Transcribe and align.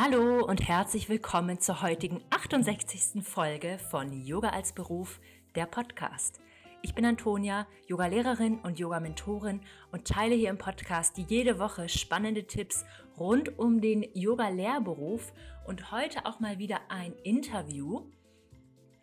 Hallo 0.00 0.44
und 0.44 0.68
herzlich 0.68 1.08
willkommen 1.08 1.58
zur 1.58 1.82
heutigen 1.82 2.22
68. 2.30 3.20
Folge 3.24 3.80
von 3.90 4.12
Yoga 4.12 4.50
als 4.50 4.72
Beruf, 4.72 5.18
der 5.56 5.66
Podcast. 5.66 6.38
Ich 6.82 6.94
bin 6.94 7.04
Antonia, 7.04 7.66
Yogalehrerin 7.88 8.60
und 8.60 8.78
Yoga-Mentorin 8.78 9.60
und 9.90 10.06
teile 10.06 10.36
hier 10.36 10.50
im 10.50 10.56
Podcast 10.56 11.18
jede 11.18 11.58
Woche 11.58 11.88
spannende 11.88 12.46
Tipps 12.46 12.84
rund 13.18 13.58
um 13.58 13.80
den 13.80 14.06
Yoga-Lehrberuf 14.14 15.32
und 15.66 15.90
heute 15.90 16.26
auch 16.26 16.38
mal 16.38 16.60
wieder 16.60 16.78
ein 16.90 17.12
Interview. 17.24 18.04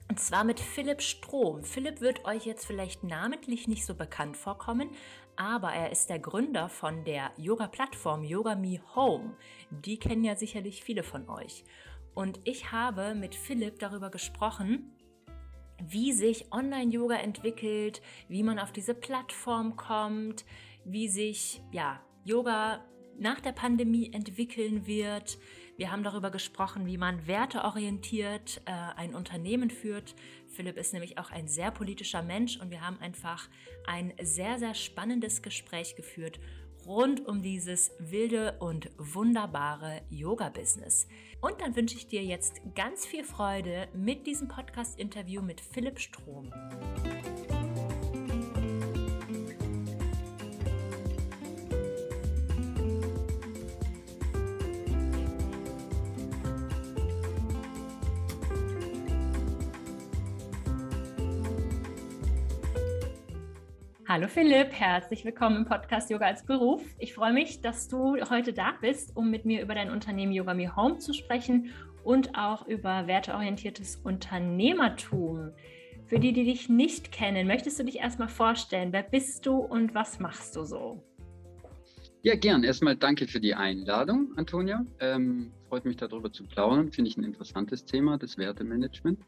Und 0.08 0.22
zwar 0.22 0.46
mit 0.46 0.62
Philipp 0.62 1.02
Strom. 1.02 1.66
Philipp 1.66 2.00
wird 2.00 2.24
euch 2.24 2.46
jetzt 2.46 2.66
vielleicht 2.66 3.04
namentlich 3.04 3.68
nicht 3.68 3.86
so 3.86 3.96
bekannt 3.96 4.38
vorkommen, 4.38 4.92
aber 5.38 5.74
er 5.74 5.92
ist 5.92 6.10
der 6.10 6.20
Gründer 6.20 6.70
von 6.70 7.04
der 7.04 7.32
Yoga-Plattform 7.38 8.24
Yoga 8.24 8.56
Me 8.56 8.80
Home. 8.96 9.36
Die 9.70 9.98
kennen 9.98 10.24
ja 10.24 10.36
sicherlich 10.36 10.84
viele 10.84 11.04
von 11.04 11.30
euch. 11.30 11.64
Und 12.14 12.40
ich 12.44 12.72
habe 12.72 13.16
mit 13.16 13.36
Philipp 13.36 13.80
darüber 13.80 14.10
gesprochen, 14.10 14.92
wie 15.84 16.14
sich 16.14 16.52
Online-Yoga 16.52 17.16
entwickelt, 17.16 18.02
wie 18.30 18.44
man 18.44 18.60
auf 18.60 18.72
diese 18.72 18.94
Plattform 18.94 19.76
kommt, 19.76 20.46
wie 20.86 21.10
sich 21.10 21.62
ja, 21.72 22.00
Yoga 22.24 22.86
nach 23.20 23.40
der 23.42 23.52
Pandemie 23.52 24.12
entwickeln 24.14 24.88
wird. 24.88 25.38
Wir 25.78 25.92
haben 25.92 26.04
darüber 26.04 26.32
gesprochen, 26.32 26.86
wie 26.86 26.98
man 26.98 27.28
werteorientiert 27.28 28.62
äh, 28.66 28.72
ein 28.72 29.14
Unternehmen 29.14 29.70
führt. 29.70 30.16
Philipp 30.48 30.78
ist 30.78 30.94
nämlich 30.94 31.18
auch 31.18 31.32
ein 31.32 31.48
sehr 31.50 31.72
politischer 31.72 32.22
Mensch 32.22 32.58
und 32.58 32.72
wir 32.72 32.82
haben 32.82 32.98
einfach 33.00 33.50
ein 33.86 34.14
sehr, 34.22 34.58
sehr 34.58 34.74
spannendes 34.74 35.42
Gespräch 35.42 35.96
geführt 35.96 36.40
rund 36.86 37.28
um 37.28 37.42
dieses 37.42 37.92
wilde 38.00 38.58
und 38.60 38.90
wunderbare 38.98 40.02
Yoga-Business. 40.10 41.08
Und 41.42 41.60
dann 41.60 41.76
wünsche 41.76 41.98
ich 41.98 42.08
dir 42.08 42.24
jetzt 42.24 42.62
ganz 42.76 43.06
viel 43.06 43.24
Freude 43.24 43.88
mit 43.94 44.28
diesem 44.28 44.48
Podcast-Interview 44.48 45.42
mit 45.42 45.62
Philipp 45.62 46.00
Strom. 46.00 46.54
Hallo 64.16 64.30
Philipp, 64.30 64.72
herzlich 64.72 65.26
willkommen 65.26 65.58
im 65.58 65.66
Podcast 65.66 66.10
Yoga 66.10 66.28
als 66.28 66.46
Beruf. 66.46 66.82
Ich 67.00 67.14
freue 67.14 67.34
mich, 67.34 67.60
dass 67.60 67.90
du 67.90 68.16
heute 68.30 68.54
da 68.54 68.74
bist, 68.80 69.14
um 69.14 69.30
mit 69.30 69.44
mir 69.44 69.62
über 69.62 69.76
dein 69.76 69.92
Unternehmen 69.92 70.32
Yoga 70.32 70.54
Me 70.54 70.74
Home 70.74 71.00
zu 71.00 71.12
sprechen 71.12 71.72
und 72.06 72.34
auch 72.34 72.66
über 72.66 73.08
werteorientiertes 73.08 73.98
Unternehmertum. 74.06 75.52
Für 76.06 76.18
die, 76.18 76.32
die 76.32 76.46
dich 76.46 76.70
nicht 76.70 77.12
kennen, 77.12 77.46
möchtest 77.46 77.78
du 77.78 77.84
dich 77.84 77.98
erstmal 77.98 78.30
vorstellen? 78.30 78.94
Wer 78.94 79.04
bist 79.04 79.46
du 79.46 79.58
und 79.58 79.94
was 79.94 80.22
machst 80.22 80.56
du 80.56 80.64
so? 80.64 81.04
Ja, 82.22 82.36
gern. 82.36 82.64
Erstmal 82.64 82.96
danke 82.96 83.28
für 83.28 83.42
die 83.42 83.54
Einladung, 83.54 84.32
Antonia. 84.38 84.86
Ähm, 85.02 85.52
freut 85.68 85.84
mich 85.84 85.98
darüber 85.98 86.32
zu 86.32 86.46
plaudern. 86.46 86.90
Finde 86.90 87.10
ich 87.10 87.18
ein 87.18 87.26
interessantes 87.26 87.84
Thema, 87.84 88.18
das 88.18 88.38
Wertemanagement. 88.38 89.20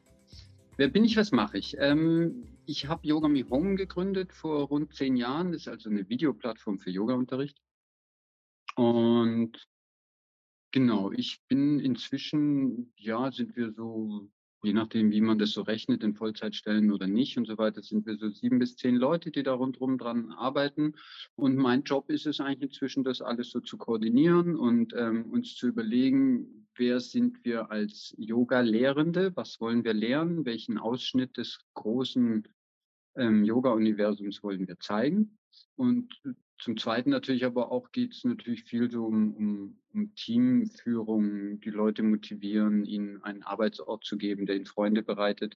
Wer 0.78 0.88
bin 0.88 1.04
ich, 1.04 1.18
was 1.18 1.34
mache 1.34 1.58
ich? 1.58 1.76
Ähm, 1.78 2.46
ich 2.68 2.88
habe 2.88 3.08
Yoga 3.08 3.30
Me 3.30 3.50
Home 3.50 3.76
gegründet 3.76 4.34
vor 4.34 4.68
rund 4.68 4.94
zehn 4.94 5.16
Jahren. 5.16 5.54
Das 5.54 5.62
ist 5.62 5.68
also 5.70 5.90
eine 5.90 6.08
Videoplattform 6.10 6.80
für 6.80 6.92
Yoga-Unterricht. 6.92 7.58
Und 8.76 9.68
genau, 10.72 11.12
ich 11.12 11.42
bin 11.48 11.80
inzwischen, 11.80 12.94
ja, 12.98 13.32
sind 13.32 13.56
wir 13.56 13.72
so, 13.72 14.30
je 14.64 14.74
nachdem, 14.74 15.12
wie 15.12 15.22
man 15.22 15.40
das 15.40 15.52
so 15.52 15.62
rechnet, 15.62 16.04
in 16.04 16.14
Vollzeitstellen 16.14 16.92
oder 16.92 17.08
nicht 17.08 17.38
und 17.38 17.48
so 17.48 17.58
weiter, 17.58 17.82
sind 17.82 18.06
wir 18.06 18.18
so 18.18 18.30
sieben 18.30 18.60
bis 18.60 18.76
zehn 18.76 18.98
Leute, 18.98 19.32
die 19.32 19.44
da 19.44 19.54
rundherum 19.54 19.98
dran 19.98 20.34
arbeiten. 20.34 20.94
Und 21.36 21.56
mein 21.56 21.84
Job 21.84 22.10
ist 22.10 22.28
es 22.28 22.42
eigentlich 22.42 22.72
inzwischen, 22.72 23.06
das 23.06 23.22
alles 23.22 23.50
so 23.50 23.62
zu 23.62 23.78
koordinieren 23.78 24.58
und 24.58 24.94
ähm, 24.94 25.32
uns 25.32 25.56
zu 25.56 25.68
überlegen, 25.68 26.68
wer 26.76 27.00
sind 27.00 27.46
wir 27.46 27.72
als 27.72 28.14
Yoga-Lehrende, 28.18 29.36
was 29.38 29.62
wollen 29.62 29.86
wir 29.86 29.94
lernen, 29.94 30.46
welchen 30.46 30.78
Ausschnitt 30.78 31.38
des 31.38 31.60
großen 31.74 32.46
ähm, 33.18 33.44
Yoga-Universums 33.44 34.44
wollen 34.44 34.68
wir 34.68 34.80
zeigen. 34.80 35.38
Und 35.76 36.22
zum 36.60 36.78
Zweiten 36.78 37.12
natürlich 37.12 37.46
aber 37.46 37.72
auch 37.72 37.92
geht 37.92 38.14
es 38.14 38.24
natürlich 38.24 38.64
viel 38.64 38.90
so 38.90 39.06
um, 39.06 39.34
um, 39.36 39.80
um, 39.94 40.16
Teamführung, 40.16 41.60
die 41.60 41.70
Leute 41.70 42.02
motivieren, 42.02 42.84
ihnen 42.84 43.22
einen 43.24 43.44
Arbeitsort 43.44 44.04
zu 44.06 44.18
geben, 44.18 44.46
der 44.46 44.56
ihnen 44.56 44.66
Freunde 44.66 45.04
bereitet, 45.04 45.56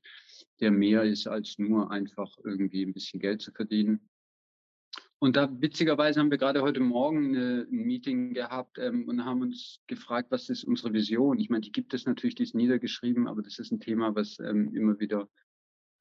der 0.60 0.72
mehr 0.72 1.04
ist 1.04 1.28
als 1.28 1.58
nur 1.58 1.90
einfach 1.90 2.38
irgendwie 2.44 2.84
ein 2.84 2.94
bisschen 2.94 3.20
Geld 3.20 3.42
zu 3.42 3.52
verdienen. 3.52 4.10
Und 5.18 5.36
da 5.36 5.50
witzigerweise 5.62 6.20
haben 6.20 6.32
wir 6.32 6.40
gerade 6.40 6.64
heute 6.64 6.80
Morgen 6.80 7.36
eine, 7.36 7.68
ein 7.72 7.86
Meeting 7.86 8.34
gehabt 8.34 8.80
ähm, 8.80 9.08
und 9.08 9.24
haben 9.24 9.42
uns 9.44 9.80
gefragt, 9.86 10.32
was 10.32 10.50
ist 10.50 10.64
unsere 10.64 10.94
Vision? 10.94 11.40
Ich 11.40 11.50
meine, 11.50 11.62
die 11.62 11.72
gibt 11.72 11.94
es 11.94 12.06
natürlich, 12.06 12.34
die 12.34 12.44
ist 12.44 12.56
niedergeschrieben, 12.56 13.28
aber 13.28 13.44
das 13.44 13.60
ist 13.60 13.72
ein 13.72 13.80
Thema, 13.80 14.16
was 14.16 14.40
ähm, 14.40 14.74
immer 14.74 15.00
wieder 15.00 15.30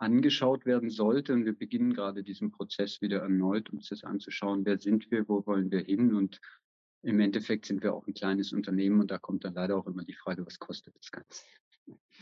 angeschaut 0.00 0.66
werden 0.66 0.90
sollte. 0.90 1.34
Und 1.34 1.44
wir 1.44 1.52
beginnen 1.52 1.92
gerade 1.92 2.22
diesen 2.22 2.50
Prozess 2.50 3.00
wieder 3.00 3.20
erneut, 3.20 3.70
uns 3.70 3.88
das 3.88 4.04
anzuschauen, 4.04 4.64
wer 4.64 4.78
sind 4.78 5.10
wir, 5.10 5.28
wo 5.28 5.46
wollen 5.46 5.70
wir 5.70 5.80
hin? 5.80 6.14
Und 6.14 6.40
im 7.02 7.20
Endeffekt 7.20 7.66
sind 7.66 7.82
wir 7.82 7.94
auch 7.94 8.06
ein 8.06 8.14
kleines 8.14 8.52
Unternehmen 8.52 9.00
und 9.00 9.10
da 9.10 9.18
kommt 9.18 9.44
dann 9.44 9.54
leider 9.54 9.76
auch 9.76 9.86
immer 9.86 10.04
die 10.04 10.14
Frage, 10.14 10.44
was 10.44 10.58
kostet 10.58 10.94
das 10.96 11.10
Ganze? 11.10 11.44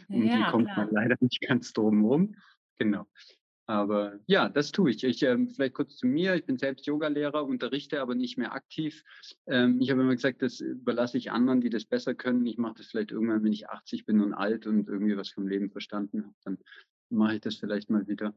Um 0.09 0.25
ja, 0.25 0.37
die 0.37 0.51
kommt 0.51 0.67
klar. 0.67 0.87
man 0.87 0.95
leider 0.95 1.17
nicht 1.21 1.41
ganz 1.41 1.73
drum 1.73 2.05
rum. 2.05 2.35
Genau. 2.79 3.07
Aber 3.67 4.19
ja, 4.27 4.49
das 4.49 4.73
tue 4.73 4.91
ich. 4.91 5.05
ich 5.05 5.23
ähm, 5.23 5.51
vielleicht 5.51 5.75
kurz 5.75 5.99
zu 5.99 6.07
mir. 6.07 6.35
Ich 6.35 6.47
bin 6.47 6.57
selbst 6.57 6.87
Yogalehrer, 6.87 7.45
unterrichte 7.45 8.01
aber 8.01 8.15
nicht 8.15 8.39
mehr 8.39 8.55
aktiv. 8.55 9.05
Ähm, 9.47 9.79
ich 9.81 9.91
habe 9.91 10.01
immer 10.01 10.15
gesagt, 10.15 10.41
das 10.41 10.61
überlasse 10.61 11.19
ich 11.19 11.33
anderen, 11.33 11.61
die 11.61 11.69
das 11.69 11.85
besser 11.85 12.15
können. 12.15 12.47
Ich 12.47 12.57
mache 12.57 12.77
das 12.79 12.87
vielleicht 12.87 13.11
irgendwann, 13.11 13.45
wenn 13.45 13.53
ich 13.53 13.69
80 13.69 14.07
bin 14.07 14.23
und 14.23 14.33
alt 14.33 14.67
und 14.67 14.89
irgendwie 14.89 15.19
was 15.19 15.29
vom 15.29 15.47
Leben 15.47 15.71
verstanden 15.71 16.25
habe. 16.25 16.35
Dann 16.45 16.59
mache 17.11 17.37
ich 17.37 17.41
das 17.41 17.57
vielleicht 17.57 17.91
mal 17.91 18.07
wieder. 18.09 18.35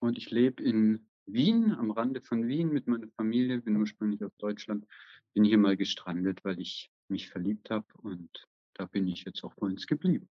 Und 0.00 0.18
ich 0.18 0.30
lebe 0.30 0.62
in 0.62 1.06
Wien, 1.26 1.72
am 1.72 1.90
Rande 1.90 2.20
von 2.20 2.46
Wien 2.46 2.70
mit 2.70 2.86
meiner 2.86 3.08
Familie, 3.16 3.60
bin 3.60 3.76
ursprünglich 3.76 4.22
aus 4.22 4.36
Deutschland, 4.36 4.86
bin 5.32 5.44
hier 5.44 5.58
mal 5.58 5.76
gestrandet, 5.76 6.44
weil 6.44 6.60
ich 6.60 6.90
mich 7.08 7.28
verliebt 7.28 7.70
habe 7.70 7.86
und 8.02 8.46
da 8.74 8.86
bin 8.86 9.06
ich 9.08 9.24
jetzt 9.24 9.44
auch 9.44 9.54
bei 9.54 9.66
uns 9.66 9.86
geblieben. 9.86 10.28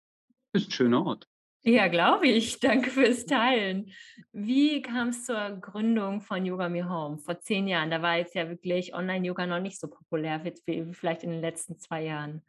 Ist 0.54 0.70
ein 0.70 0.72
schöner 0.72 1.06
Ort. 1.06 1.28
Ja, 1.64 1.88
glaube 1.88 2.28
ich. 2.28 2.60
Danke 2.62 2.90
fürs 2.90 3.26
Teilen. 3.26 3.92
Wie 4.32 4.82
kam 4.82 5.10
es 5.10 5.26
zur 5.26 5.58
Gründung 5.60 6.22
von 6.22 6.46
Yoga 6.46 6.70
Me 6.70 6.88
Home 6.88 7.18
vor 7.18 7.40
zehn 7.40 7.68
Jahren? 7.68 7.92
Da 7.92 8.02
war 8.02 8.18
jetzt 8.18 8.36
ja 8.36 8.48
wirklich 8.48 8.94
Online-Yoga 8.94 9.46
noch 9.48 9.60
nicht 9.60 9.80
so 9.80 9.88
populär 9.88 10.44
wie 10.46 10.94
vielleicht 10.94 11.24
in 11.24 11.32
den 11.32 11.42
letzten 11.42 11.78
zwei 11.78 12.04
Jahren. 12.04 12.42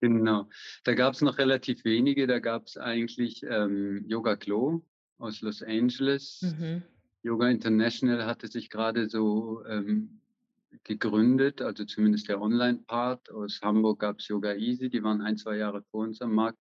Genau. 0.00 0.48
Da 0.84 0.94
gab 0.94 1.14
es 1.14 1.22
noch 1.22 1.38
relativ 1.38 1.84
wenige. 1.84 2.26
Da 2.26 2.38
gab 2.38 2.66
es 2.66 2.76
eigentlich 2.76 3.42
ähm, 3.42 4.04
Yoga 4.06 4.34
Glow 4.34 4.84
aus 5.18 5.40
Los 5.40 5.62
Angeles. 5.62 6.40
Mhm. 6.42 6.82
Yoga 7.22 7.48
International 7.48 8.24
hatte 8.26 8.46
sich 8.46 8.70
gerade 8.70 9.08
so 9.08 9.64
ähm, 9.66 10.20
gegründet, 10.84 11.60
also 11.60 11.84
zumindest 11.84 12.28
der 12.28 12.40
Online-Part. 12.40 13.30
Aus 13.30 13.60
Hamburg 13.62 14.00
gab 14.00 14.20
es 14.20 14.28
Yoga 14.28 14.54
Easy, 14.54 14.88
die 14.88 15.02
waren 15.02 15.20
ein, 15.20 15.36
zwei 15.36 15.56
Jahre 15.56 15.82
vor 15.90 16.04
uns 16.04 16.20
am 16.20 16.32
Markt. 16.32 16.58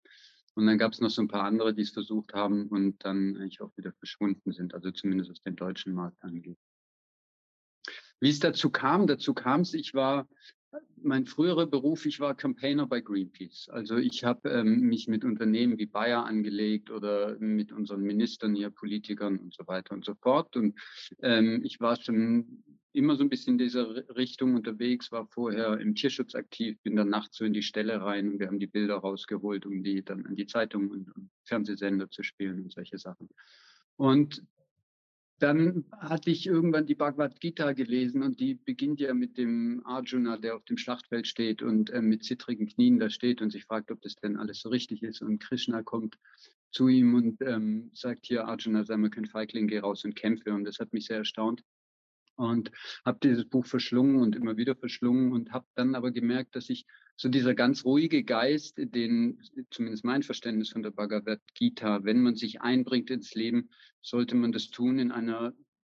Und 0.55 0.65
dann 0.65 0.79
gab 0.79 0.93
es 0.93 0.99
noch 0.99 1.11
so 1.11 1.21
ein 1.21 1.27
paar 1.27 1.43
andere, 1.43 1.75
die 1.75 1.83
es 1.83 1.91
versucht 1.91 2.33
haben 2.33 2.67
und 2.69 3.05
dann 3.05 3.37
eigentlich 3.37 3.61
auch 3.61 3.71
wieder 3.77 3.93
verschwunden 3.93 4.51
sind, 4.51 4.73
also 4.73 4.89
zumindest 4.89 5.29
was 5.29 5.41
den 5.43 5.55
deutschen 5.55 5.93
Markt 5.93 6.17
angeht. 6.23 6.57
Wie 8.19 8.29
es 8.29 8.39
dazu 8.39 8.71
kam, 8.71 9.05
dazu 9.05 9.35
kam 9.35 9.61
es, 9.61 9.75
ich 9.75 9.93
war, 9.93 10.27
mein 11.01 11.25
früherer 11.25 11.65
Beruf, 11.65 12.05
ich 12.05 12.19
war 12.19 12.35
Campaigner 12.35 12.87
bei 12.87 13.01
Greenpeace. 13.01 13.69
Also 13.69 13.97
ich 13.97 14.23
habe 14.23 14.49
ähm, 14.49 14.81
mich 14.81 15.07
mit 15.07 15.23
Unternehmen 15.23 15.77
wie 15.77 15.85
Bayer 15.85 16.25
angelegt 16.25 16.89
oder 16.91 17.37
mit 17.39 17.71
unseren 17.71 18.01
Ministern 18.01 18.55
hier, 18.55 18.69
Politikern 18.69 19.37
und 19.37 19.53
so 19.53 19.67
weiter 19.67 19.93
und 19.93 20.05
so 20.05 20.15
fort. 20.15 20.55
Und 20.55 20.75
ähm, 21.21 21.61
ich 21.63 21.79
war 21.79 21.95
schon 21.95 22.63
immer 22.93 23.15
so 23.15 23.23
ein 23.23 23.29
bisschen 23.29 23.53
in 23.53 23.57
dieser 23.59 24.07
Richtung 24.15 24.55
unterwegs, 24.55 25.11
war 25.11 25.27
vorher 25.27 25.79
im 25.79 25.93
Tierschutz 25.93 26.33
aktiv, 26.33 26.79
bin 26.81 26.95
dann 26.95 27.09
nachts 27.09 27.37
so 27.37 27.45
in 27.45 27.53
die 27.53 27.61
Stelle 27.61 28.01
rein 28.01 28.31
und 28.31 28.39
wir 28.39 28.47
haben 28.47 28.59
die 28.59 28.67
Bilder 28.67 28.95
rausgeholt, 28.95 29.65
um 29.65 29.83
die 29.83 30.03
dann 30.03 30.25
an 30.25 30.35
die 30.35 30.47
Zeitungen 30.47 30.89
und, 30.89 31.15
und 31.15 31.29
Fernsehsender 31.43 32.09
zu 32.09 32.23
spielen 32.23 32.63
und 32.63 32.71
solche 32.71 32.97
Sachen. 32.97 33.29
Und 33.97 34.43
dann 35.39 35.85
hatte 35.91 36.31
ich 36.31 36.47
irgendwann 36.47 36.85
die 36.85 36.95
Bhagavad 36.95 37.39
Gita 37.39 37.73
gelesen 37.73 38.23
und 38.23 38.39
die 38.39 38.55
beginnt 38.55 38.99
ja 38.99 39.13
mit 39.13 39.37
dem 39.37 39.81
Arjuna, 39.85 40.37
der 40.37 40.55
auf 40.55 40.65
dem 40.65 40.77
Schlachtfeld 40.77 41.27
steht 41.27 41.61
und 41.61 41.89
äh, 41.91 42.01
mit 42.01 42.23
zittrigen 42.23 42.67
Knien 42.67 42.99
da 42.99 43.09
steht 43.09 43.41
und 43.41 43.51
sich 43.51 43.65
fragt, 43.65 43.91
ob 43.91 44.01
das 44.01 44.15
denn 44.15 44.37
alles 44.37 44.61
so 44.61 44.69
richtig 44.69 45.03
ist. 45.03 45.21
Und 45.21 45.39
Krishna 45.39 45.83
kommt 45.83 46.17
zu 46.71 46.87
ihm 46.87 47.13
und 47.13 47.41
ähm, 47.41 47.91
sagt 47.93 48.25
hier, 48.25 48.45
Arjuna, 48.45 48.83
sei 48.83 48.97
mal 48.97 49.09
kein 49.09 49.25
Feigling, 49.25 49.67
geh 49.67 49.79
raus 49.79 50.03
und 50.05 50.15
kämpfe. 50.15 50.53
Und 50.53 50.65
das 50.65 50.79
hat 50.79 50.93
mich 50.93 51.05
sehr 51.05 51.17
erstaunt 51.17 51.63
und 52.37 52.71
habe 53.05 53.19
dieses 53.21 53.45
Buch 53.49 53.65
verschlungen 53.65 54.17
und 54.17 54.35
immer 54.35 54.57
wieder 54.57 54.75
verschlungen 54.75 55.31
und 55.31 55.51
habe 55.51 55.65
dann 55.75 55.95
aber 55.95 56.11
gemerkt, 56.11 56.55
dass 56.55 56.69
ich 56.69 56.85
so 57.15 57.29
dieser 57.29 57.55
ganz 57.55 57.83
ruhige 57.83 58.23
Geist, 58.23 58.77
den 58.77 59.41
zumindest 59.71 60.05
mein 60.05 60.23
Verständnis 60.23 60.69
von 60.69 60.83
der 60.83 60.91
Bhagavad 60.91 61.41
Gita, 61.55 62.03
wenn 62.03 62.21
man 62.21 62.35
sich 62.35 62.61
einbringt 62.61 63.09
ins 63.09 63.33
Leben, 63.33 63.69
sollte 64.01 64.35
man 64.35 64.51
das 64.51 64.69
tun 64.69 64.99
in 64.99 65.11
einer, 65.11 65.53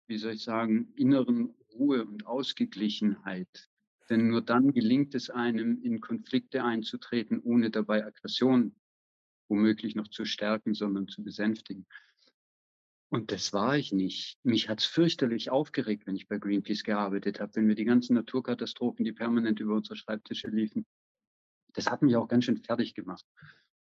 wie 0.06 0.18
soll 0.18 0.34
ich 0.34 0.44
sagen, 0.44 0.92
inneren 0.96 1.54
Ruhe 1.74 2.04
und 2.04 2.26
Ausgeglichenheit. 2.26 3.68
Denn 4.08 4.28
nur 4.28 4.42
dann 4.42 4.72
gelingt 4.72 5.14
es 5.14 5.28
einem, 5.28 5.82
in 5.82 6.00
Konflikte 6.00 6.64
einzutreten, 6.64 7.40
ohne 7.40 7.70
dabei 7.70 8.06
Aggression 8.06 8.74
womöglich 9.48 9.94
noch 9.94 10.08
zu 10.08 10.24
stärken, 10.24 10.74
sondern 10.74 11.08
zu 11.08 11.24
besänftigen. 11.24 11.86
Und 13.10 13.32
das 13.32 13.52
war 13.52 13.76
ich 13.76 13.92
nicht. 13.92 14.38
Mich 14.42 14.68
hat 14.68 14.80
es 14.80 14.84
fürchterlich 14.84 15.50
aufgeregt, 15.50 16.06
wenn 16.06 16.16
ich 16.16 16.28
bei 16.28 16.38
Greenpeace 16.38 16.84
gearbeitet 16.84 17.40
habe, 17.40 17.54
wenn 17.56 17.68
wir 17.68 17.74
die 17.74 17.86
ganzen 17.86 18.14
Naturkatastrophen, 18.14 19.04
die 19.04 19.12
permanent 19.12 19.60
über 19.60 19.74
unsere 19.74 19.96
Schreibtische 19.96 20.48
liefen. 20.48 20.84
Das 21.72 21.86
hat 21.86 22.02
mich 22.02 22.16
auch 22.16 22.28
ganz 22.28 22.44
schön 22.44 22.58
fertig 22.58 22.94
gemacht. 22.94 23.24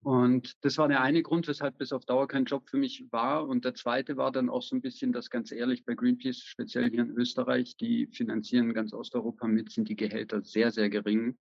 Und 0.02 0.54
das 0.66 0.78
war 0.78 0.90
der 0.90 1.02
eine 1.02 1.24
Grund, 1.24 1.48
weshalb 1.48 1.80
es 1.80 1.94
auf 1.94 2.04
Dauer 2.04 2.28
kein 2.28 2.44
Job 2.44 2.68
für 2.70 2.76
mich 2.76 3.06
war. 3.12 3.48
Und 3.48 3.64
der 3.64 3.74
zweite 3.74 4.18
war 4.18 4.34
dann 4.34 4.50
auch 4.50 4.62
so 4.62 4.76
ein 4.76 4.82
bisschen, 4.82 5.14
dass 5.14 5.30
ganz 5.30 5.54
ehrlich 5.54 5.86
bei 5.86 5.96
Greenpeace, 5.96 6.40
speziell 6.40 6.90
hier 6.90 7.04
in 7.04 7.12
Österreich, 7.12 7.78
die 7.78 8.08
finanzieren 8.08 8.74
ganz 8.74 8.92
Osteuropa 8.92 9.48
mit, 9.48 9.72
sind 9.72 9.88
die 9.88 9.96
Gehälter 9.96 10.42
sehr, 10.42 10.72
sehr 10.72 10.90
gering. 10.90 11.38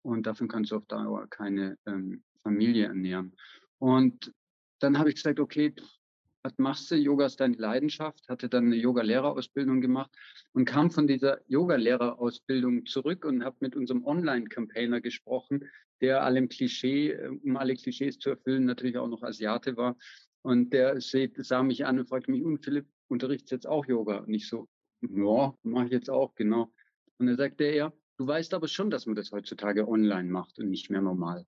Und 0.00 0.26
davon 0.26 0.48
kannst 0.48 0.70
du 0.70 0.76
auf 0.76 0.86
Dauer 0.86 1.26
keine 1.28 1.76
ähm, 1.84 2.24
Familie 2.42 2.86
ernähren. 2.86 3.36
Und 3.78 4.32
dann 4.78 4.98
habe 4.98 5.10
ich 5.10 5.16
gesagt, 5.16 5.38
okay, 5.38 5.74
was 6.46 6.58
machst 6.58 6.92
du? 6.92 6.94
Yoga 6.94 7.26
ist 7.26 7.40
deine 7.40 7.56
Leidenschaft, 7.56 8.28
hatte 8.28 8.48
dann 8.48 8.66
eine 8.66 8.76
Yoga-Lehrerausbildung 8.76 9.80
gemacht 9.80 10.12
und 10.52 10.64
kam 10.64 10.92
von 10.92 11.08
dieser 11.08 11.40
Yoga-Lehrerausbildung 11.48 12.86
zurück 12.86 13.24
und 13.24 13.44
habe 13.44 13.56
mit 13.58 13.74
unserem 13.74 14.04
Online-Campaigner 14.04 15.00
gesprochen, 15.00 15.68
der 16.00 16.22
allem 16.22 16.48
Klischee, 16.48 17.10
äh, 17.10 17.28
um 17.28 17.56
alle 17.56 17.74
Klischees 17.74 18.20
zu 18.20 18.30
erfüllen, 18.30 18.64
natürlich 18.64 18.96
auch 18.96 19.08
noch 19.08 19.24
Asiate 19.24 19.76
war. 19.76 19.96
Und 20.42 20.72
der 20.72 21.00
sah 21.00 21.64
mich 21.64 21.84
an 21.84 21.98
und 21.98 22.08
fragte 22.08 22.30
mich, 22.30 22.44
und 22.44 22.64
Philipp, 22.64 22.86
unterrichtest 23.08 23.50
jetzt 23.50 23.66
auch 23.66 23.84
Yoga? 23.86 24.18
Und 24.18 24.32
ich 24.32 24.48
so, 24.48 24.68
ja, 25.00 25.52
mache 25.64 25.86
ich 25.86 25.92
jetzt 25.92 26.10
auch, 26.10 26.32
genau. 26.36 26.72
Und 27.18 27.26
dann 27.26 27.36
sagte 27.36 27.64
er, 27.64 27.92
du 28.18 28.26
weißt 28.28 28.54
aber 28.54 28.68
schon, 28.68 28.90
dass 28.90 29.06
man 29.06 29.16
das 29.16 29.32
heutzutage 29.32 29.88
online 29.88 30.30
macht 30.30 30.60
und 30.60 30.70
nicht 30.70 30.90
mehr 30.90 31.02
normal. 31.02 31.44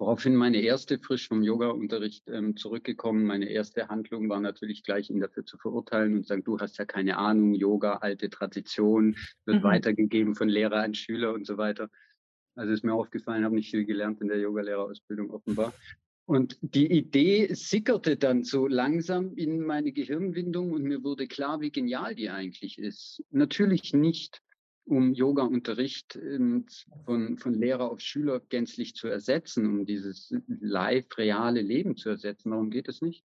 Woraufhin 0.00 0.34
meine 0.34 0.62
erste, 0.62 0.98
frisch 0.98 1.28
vom 1.28 1.42
Yoga-Unterricht 1.42 2.26
ähm, 2.30 2.56
zurückgekommen, 2.56 3.26
meine 3.26 3.50
erste 3.50 3.88
Handlung 3.88 4.30
war 4.30 4.40
natürlich 4.40 4.82
gleich, 4.82 5.10
ihn 5.10 5.20
dafür 5.20 5.44
zu 5.44 5.58
verurteilen 5.58 6.16
und 6.16 6.26
sagen, 6.26 6.42
du 6.42 6.58
hast 6.58 6.78
ja 6.78 6.86
keine 6.86 7.18
Ahnung, 7.18 7.52
Yoga, 7.52 7.96
alte 7.96 8.30
Tradition, 8.30 9.14
wird 9.44 9.58
mhm. 9.58 9.62
weitergegeben 9.62 10.34
von 10.34 10.48
Lehrer 10.48 10.82
an 10.82 10.94
Schüler 10.94 11.34
und 11.34 11.46
so 11.46 11.58
weiter. 11.58 11.90
Also 12.54 12.72
ist 12.72 12.82
mir 12.82 12.94
aufgefallen, 12.94 13.44
habe 13.44 13.54
nicht 13.54 13.72
viel 13.72 13.84
gelernt 13.84 14.22
in 14.22 14.28
der 14.28 14.38
Yogalehrerausbildung 14.38 15.28
offenbar. 15.28 15.74
Und 16.24 16.56
die 16.62 16.90
Idee 16.90 17.52
sickerte 17.52 18.16
dann 18.16 18.42
so 18.42 18.66
langsam 18.66 19.34
in 19.34 19.60
meine 19.60 19.92
Gehirnwindung 19.92 20.72
und 20.72 20.82
mir 20.82 21.04
wurde 21.04 21.26
klar, 21.26 21.60
wie 21.60 21.72
genial 21.72 22.14
die 22.14 22.30
eigentlich 22.30 22.78
ist. 22.78 23.22
Natürlich 23.30 23.92
nicht 23.92 24.40
um 24.90 25.14
Yoga-Unterricht 25.14 26.16
ähm, 26.16 26.66
von, 27.04 27.38
von 27.38 27.54
Lehrer 27.54 27.90
auf 27.90 28.00
Schüler 28.00 28.40
gänzlich 28.40 28.94
zu 28.94 29.08
ersetzen, 29.08 29.66
um 29.66 29.86
dieses 29.86 30.34
live 30.46 31.06
reale 31.16 31.62
Leben 31.62 31.96
zu 31.96 32.08
ersetzen. 32.10 32.50
Darum 32.50 32.70
geht 32.70 32.88
es 32.88 33.00
nicht, 33.00 33.24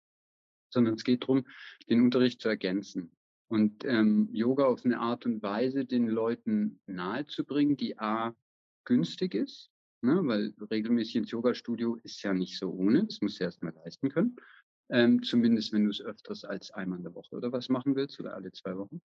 sondern 0.70 0.94
es 0.94 1.04
geht 1.04 1.24
darum, 1.24 1.46
den 1.90 2.02
Unterricht 2.02 2.42
zu 2.42 2.50
ergänzen 2.50 3.12
und 3.48 3.84
ähm, 3.86 4.30
Yoga 4.32 4.66
auf 4.66 4.86
eine 4.86 5.00
Art 5.00 5.26
und 5.26 5.42
Weise 5.42 5.86
den 5.86 6.08
Leuten 6.08 6.80
nahezubringen, 6.88 7.78
die 7.78 7.98
a 7.98 8.36
günstig 8.86 9.36
ist, 9.36 9.70
ne, 10.02 10.22
weil 10.24 10.54
regelmäßig 10.70 11.16
ins 11.18 11.32
Yoga-Studio 11.32 11.96
ist 12.04 12.22
ja 12.24 12.34
nicht 12.34 12.58
so 12.58 12.72
ohne, 12.72 13.06
das 13.06 13.22
musst 13.22 13.40
du 13.40 13.44
erst 13.44 13.64
mal 13.64 13.74
leisten 13.84 14.10
können. 14.10 14.36
Ähm, 14.90 15.24
zumindest 15.24 15.74
wenn 15.74 15.86
du 15.86 15.90
es 15.90 16.02
öfters 16.02 16.44
als 16.44 16.70
einmal 16.72 17.00
in 17.00 17.04
der 17.04 17.16
Woche 17.16 17.36
oder 17.36 17.52
was 17.52 17.70
machen 17.70 17.96
willst 17.96 18.20
oder 18.20 18.36
alle 18.36 18.52
zwei 18.52 18.78
Wochen. 18.78 19.02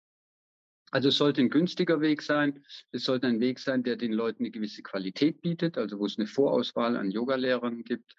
Also 0.91 1.09
es 1.09 1.17
sollte 1.17 1.41
ein 1.41 1.51
günstiger 1.51 2.01
Weg 2.01 2.23
sein. 2.23 2.65
Es 2.93 3.05
sollte 3.05 3.27
ein 3.27 3.41
Weg 3.41 3.59
sein, 3.59 3.83
der 3.83 3.97
den 3.97 4.13
Leuten 4.13 4.43
eine 4.43 4.51
gewisse 4.51 4.83
Qualität 4.83 5.41
bietet, 5.43 5.77
also 5.77 5.99
wo 5.99 6.07
es 6.07 6.19
eine 6.19 6.27
Vorauswahl 6.27 6.97
an 6.97 7.11
Yogalehrern 7.11 7.85
gibt 7.85 8.15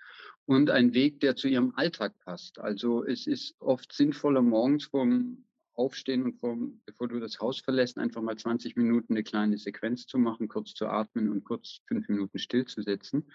und 0.45 0.69
ein 0.69 0.93
Weg, 0.93 1.19
der 1.19 1.35
zu 1.35 1.47
ihrem 1.47 1.73
Alltag 1.75 2.17
passt. 2.19 2.59
Also 2.59 3.03
es 3.03 3.27
ist 3.27 3.55
oft 3.59 3.91
sinnvoller, 3.93 4.41
morgens 4.41 4.85
vom 4.85 5.45
Aufstehen 5.73 6.23
und 6.23 6.39
vom, 6.39 6.81
bevor 6.85 7.07
du 7.07 7.19
das 7.19 7.39
Haus 7.39 7.61
verlässt, 7.61 7.97
einfach 7.97 8.21
mal 8.21 8.37
20 8.37 8.75
Minuten 8.75 9.13
eine 9.13 9.23
kleine 9.23 9.57
Sequenz 9.57 10.05
zu 10.05 10.17
machen, 10.17 10.47
kurz 10.47 10.73
zu 10.73 10.87
atmen 10.87 11.29
und 11.29 11.45
kurz 11.45 11.79
fünf 11.87 12.09
Minuten 12.09 12.37
stillzusetzen 12.37 13.25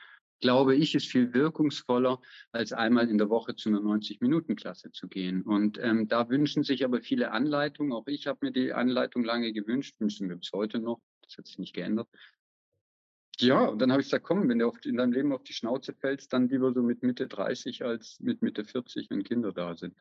glaube 0.40 0.74
ich, 0.76 0.94
ist 0.94 1.08
viel 1.08 1.32
wirkungsvoller, 1.32 2.20
als 2.52 2.72
einmal 2.72 3.08
in 3.08 3.18
der 3.18 3.30
Woche 3.30 3.56
zu 3.56 3.68
einer 3.68 3.80
90-Minuten-Klasse 3.80 4.92
zu 4.92 5.08
gehen. 5.08 5.42
Und 5.42 5.78
ähm, 5.80 6.08
da 6.08 6.28
wünschen 6.28 6.62
sich 6.64 6.84
aber 6.84 7.00
viele 7.00 7.30
Anleitungen. 7.30 7.92
Auch 7.92 8.06
ich 8.06 8.26
habe 8.26 8.40
mir 8.42 8.52
die 8.52 8.72
Anleitung 8.72 9.24
lange 9.24 9.52
gewünscht, 9.52 9.96
wünschen 10.00 10.28
wir 10.28 10.36
bis 10.36 10.52
heute 10.52 10.78
noch. 10.78 11.00
Das 11.22 11.38
hat 11.38 11.46
sich 11.46 11.58
nicht 11.58 11.74
geändert. 11.74 12.08
Ja, 13.40 13.64
und 13.64 13.80
dann 13.80 13.90
habe 13.90 14.00
ich 14.00 14.06
gesagt, 14.06 14.24
komm, 14.24 14.48
wenn 14.48 14.60
du 14.60 14.72
in 14.84 14.96
deinem 14.96 15.12
Leben 15.12 15.32
auf 15.32 15.42
die 15.42 15.54
Schnauze 15.54 15.92
fällst, 15.92 16.32
dann 16.32 16.48
lieber 16.48 16.72
so 16.72 16.82
mit 16.82 17.02
Mitte 17.02 17.26
30 17.26 17.84
als 17.84 18.20
mit 18.20 18.42
Mitte 18.42 18.64
40, 18.64 19.10
wenn 19.10 19.24
Kinder 19.24 19.52
da 19.52 19.74
sind. 19.74 19.96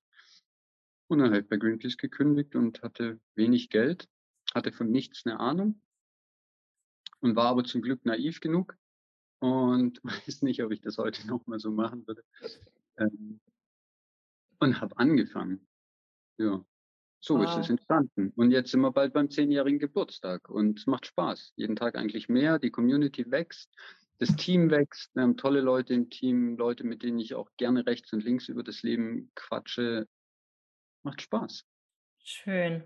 Und 1.07 1.19
dann 1.19 1.30
habe 1.30 1.39
ich 1.39 1.47
bei 1.47 1.57
Greenpeace 1.57 1.97
gekündigt 1.97 2.56
und 2.56 2.81
hatte 2.83 3.19
wenig 3.35 3.69
Geld, 3.69 4.07
hatte 4.53 4.71
von 4.71 4.91
nichts 4.91 5.25
eine 5.25 5.39
Ahnung 5.39 5.81
und 7.21 7.35
war 7.35 7.47
aber 7.47 7.63
zum 7.63 7.81
Glück 7.81 8.06
naiv 8.06 8.39
genug, 8.39 8.77
und 9.44 10.00
weiß 10.04 10.42
nicht, 10.44 10.63
ob 10.63 10.72
ich 10.72 10.80
das 10.80 10.98
heute 10.98 11.28
nochmal 11.28 11.60
so 11.60 11.69
machen 11.69 12.07
würde. 12.07 12.24
Ähm, 12.98 13.42
und 14.60 14.80
habe 14.80 14.98
angefangen. 14.98 15.68
Ja, 16.38 16.63
so 17.19 17.38
wow. 17.38 17.44
ist 17.44 17.57
es 17.57 17.69
entstanden. 17.69 18.31
Und 18.38 18.51
jetzt 18.51 18.72
sind 18.72 18.80
wir 18.80 18.92
bald 18.92 19.12
beim 19.12 19.30
zehnjährigen 19.30 19.80
Geburtstag 19.80 20.50
und 20.50 20.80
es 20.80 20.88
macht 20.88 21.07
Spaß. 21.07 21.54
Jeden 21.57 21.75
Tag 21.75 21.95
eigentlich 21.95 22.30
mehr. 22.30 22.57
Die 22.57 22.72
Community 22.72 23.30
wächst, 23.30 23.69
das 24.19 24.34
Team 24.38 24.72
wächst. 24.72 25.13
Wir 25.13 25.24
haben 25.24 25.36
tolle 25.36 25.60
Leute 25.60 25.94
im 25.94 26.10
Team, 26.10 26.56
Leute, 26.56 26.86
mit 26.86 27.04
denen 27.04 27.19
ich 27.19 27.36
auch 27.36 27.50
gerne 27.57 27.86
rechts 27.86 28.14
und 28.14 28.23
links 28.23 28.47
über 28.47 28.64
das 28.64 28.81
Leben 28.81 29.30
quatsche. 29.35 30.07
Macht 31.04 31.21
Spaß. 31.21 31.66
Schön. 32.23 32.83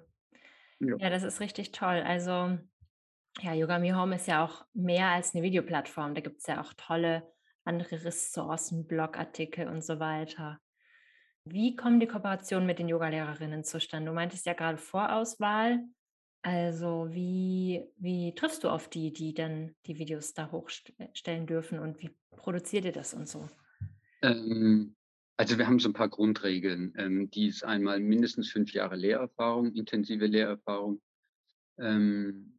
Ja, 0.80 0.98
ja 0.98 1.10
das 1.12 1.22
ist 1.22 1.40
richtig 1.40 1.72
toll. 1.72 2.02
Also 2.04 2.58
ja, 3.42 3.54
Yogami 3.54 3.90
Home 3.92 4.16
ist 4.16 4.28
ja 4.28 4.44
auch 4.44 4.66
mehr 4.74 5.08
als 5.10 5.34
eine 5.34 5.44
Videoplattform. 5.44 6.16
Da 6.16 6.22
gibt 6.22 6.40
es 6.40 6.48
ja 6.48 6.62
auch 6.62 6.74
tolle 6.74 7.24
andere 7.64 8.04
Ressourcen, 8.04 8.88
Blogartikel 8.88 9.68
und 9.68 9.84
so 9.84 10.00
weiter. 10.00 10.60
Wie 11.46 11.76
kommen 11.76 12.00
die 12.00 12.08
Kooperationen 12.08 12.66
mit 12.66 12.80
den 12.80 12.90
Yogalehrerinnen 12.90 13.64
zustande? 13.64 14.10
Du 14.10 14.16
meintest 14.16 14.46
ja 14.46 14.54
gerade 14.54 14.78
Vorauswahl. 14.78 15.84
Also 16.42 17.08
wie, 17.10 17.84
wie 17.98 18.34
triffst 18.36 18.64
du 18.64 18.70
auf 18.70 18.90
die, 18.90 19.12
die 19.12 19.34
dann 19.34 19.76
die 19.86 19.98
Videos 19.98 20.34
da 20.34 20.52
hochstellen 20.52 21.46
dürfen 21.46 21.80
und 21.80 22.02
wie 22.02 22.12
produziert 22.32 22.86
ihr 22.86 22.92
das 22.92 23.14
und 23.14 23.28
so? 23.28 23.50
Ähm, 24.22 24.96
also 25.36 25.58
wir 25.58 25.68
haben 25.68 25.80
so 25.80 25.90
ein 25.90 25.94
paar 25.94 26.10
Grundregeln. 26.10 26.94
Ähm, 26.98 27.30
die 27.32 27.48
ist 27.48 27.64
einmal 27.64 28.00
mindestens 28.00 28.52
fünf 28.52 28.74
Jahre 28.74 28.96
Lehrerfahrung, 28.96 29.74
intensive 29.74 30.26
Lehrerfahrung. 30.26 31.02
Ähm, 31.80 32.57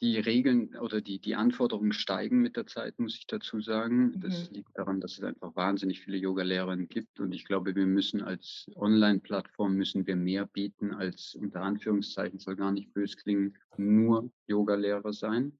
die 0.00 0.18
Regeln 0.18 0.76
oder 0.76 1.00
die, 1.00 1.18
die 1.18 1.34
Anforderungen 1.34 1.92
steigen 1.92 2.42
mit 2.42 2.56
der 2.56 2.66
Zeit, 2.66 2.98
muss 2.98 3.16
ich 3.16 3.26
dazu 3.26 3.60
sagen. 3.60 4.20
Das 4.20 4.48
mhm. 4.48 4.56
liegt 4.56 4.78
daran, 4.78 5.00
dass 5.00 5.12
es 5.12 5.24
einfach 5.24 5.56
wahnsinnig 5.56 6.00
viele 6.00 6.18
Yoga-Lehrerinnen 6.18 6.88
gibt. 6.88 7.18
Und 7.18 7.32
ich 7.32 7.44
glaube, 7.44 7.74
wir 7.74 7.86
müssen 7.86 8.22
als 8.22 8.66
Online-Plattform 8.76 9.74
müssen 9.74 10.06
wir 10.06 10.16
mehr 10.16 10.46
bieten 10.46 10.92
als 10.92 11.34
unter 11.34 11.62
Anführungszeichen, 11.62 12.38
soll 12.38 12.56
gar 12.56 12.72
nicht 12.72 12.92
bös 12.92 13.16
klingen, 13.16 13.56
nur 13.78 14.30
Yoga-Lehrer 14.46 15.12
sein. 15.12 15.58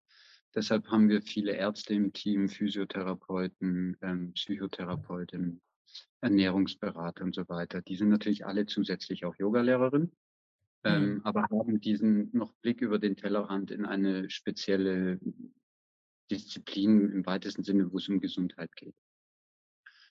Deshalb 0.54 0.88
haben 0.88 1.08
wir 1.08 1.22
viele 1.22 1.52
Ärzte 1.52 1.94
im 1.94 2.12
Team, 2.12 2.48
Physiotherapeuten, 2.48 3.96
ähm, 4.02 4.32
Psychotherapeuten, 4.32 5.60
Ernährungsberater 6.20 7.24
und 7.24 7.34
so 7.34 7.48
weiter. 7.48 7.82
Die 7.82 7.96
sind 7.96 8.10
natürlich 8.10 8.44
alle 8.46 8.66
zusätzlich 8.66 9.24
auch 9.24 9.36
Yogalehrerinnen 9.36 10.12
ähm, 10.86 11.14
mhm. 11.14 11.20
aber 11.24 11.42
haben 11.42 11.80
diesen 11.80 12.30
noch 12.32 12.52
Blick 12.62 12.80
über 12.80 12.98
den 12.98 13.16
Tellerrand 13.16 13.70
in 13.70 13.84
eine 13.84 14.30
spezielle 14.30 15.18
Disziplin 16.30 17.10
im 17.10 17.26
weitesten 17.26 17.62
Sinne, 17.62 17.92
wo 17.92 17.98
es 17.98 18.08
um 18.08 18.20
Gesundheit 18.20 18.74
geht. 18.76 18.94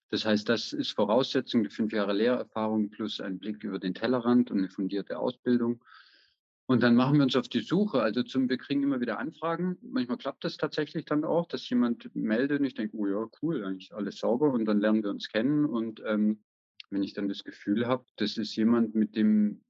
Das 0.10 0.25
heißt, 0.25 0.48
das 0.48 0.72
ist 0.72 0.91
Voraussetzung, 0.91 1.63
die 1.63 1.70
fünf 1.70 1.91
Jahre 1.91 2.13
Lehrerfahrung 2.13 2.89
plus 2.89 3.20
ein 3.20 3.39
Blick 3.39 3.63
über 3.63 3.79
den 3.79 3.94
Tellerrand 3.94 4.51
und 4.51 4.60
eine 4.60 4.70
fundierte 4.70 5.17
Ausbildung. 5.17 5.84
Und 6.67 6.82
dann 6.82 6.96
machen 6.96 7.17
wir 7.17 7.24
uns 7.24 7.36
auf 7.36 7.48
die 7.48 7.62
Suche. 7.62 8.01
Also 8.01 8.24
zum, 8.24 8.50
wir 8.50 8.58
kriegen 8.58 8.84
immer 8.84 9.00
wieder 9.00 9.20
Anfragen. 9.20 9.77
Manchmal 9.82 10.17
klappt 10.17 10.44
das 10.44 10.58
tatsächlich 10.58 11.05
dann 11.05 11.24
auch, 11.24 11.48
dass 11.48 11.70
jemand 11.70 12.13
meldet 12.15 12.60
und 12.60 12.65
ich 12.65 12.74
denke, 12.74 12.98
oh 12.98 13.08
ja, 13.08 13.27
cool, 13.41 13.63
eigentlich 13.63 13.94
alles 13.94 14.17
sauber. 14.17 14.51
Und 14.51 14.65
dann 14.65 14.79
lernen 14.79 15.03
wir 15.03 15.12
uns 15.12 15.29
kennen. 15.29 15.65
Und 15.65 16.01
ähm, 16.05 16.44
wenn 16.89 17.03
ich 17.03 17.13
dann 17.13 17.27
das 17.27 17.44
Gefühl 17.44 17.88
habe, 17.88 18.05
das 18.15 18.38
ist 18.38 18.55
jemand, 18.55 18.96
mit 18.96 19.15
dem 19.15 19.62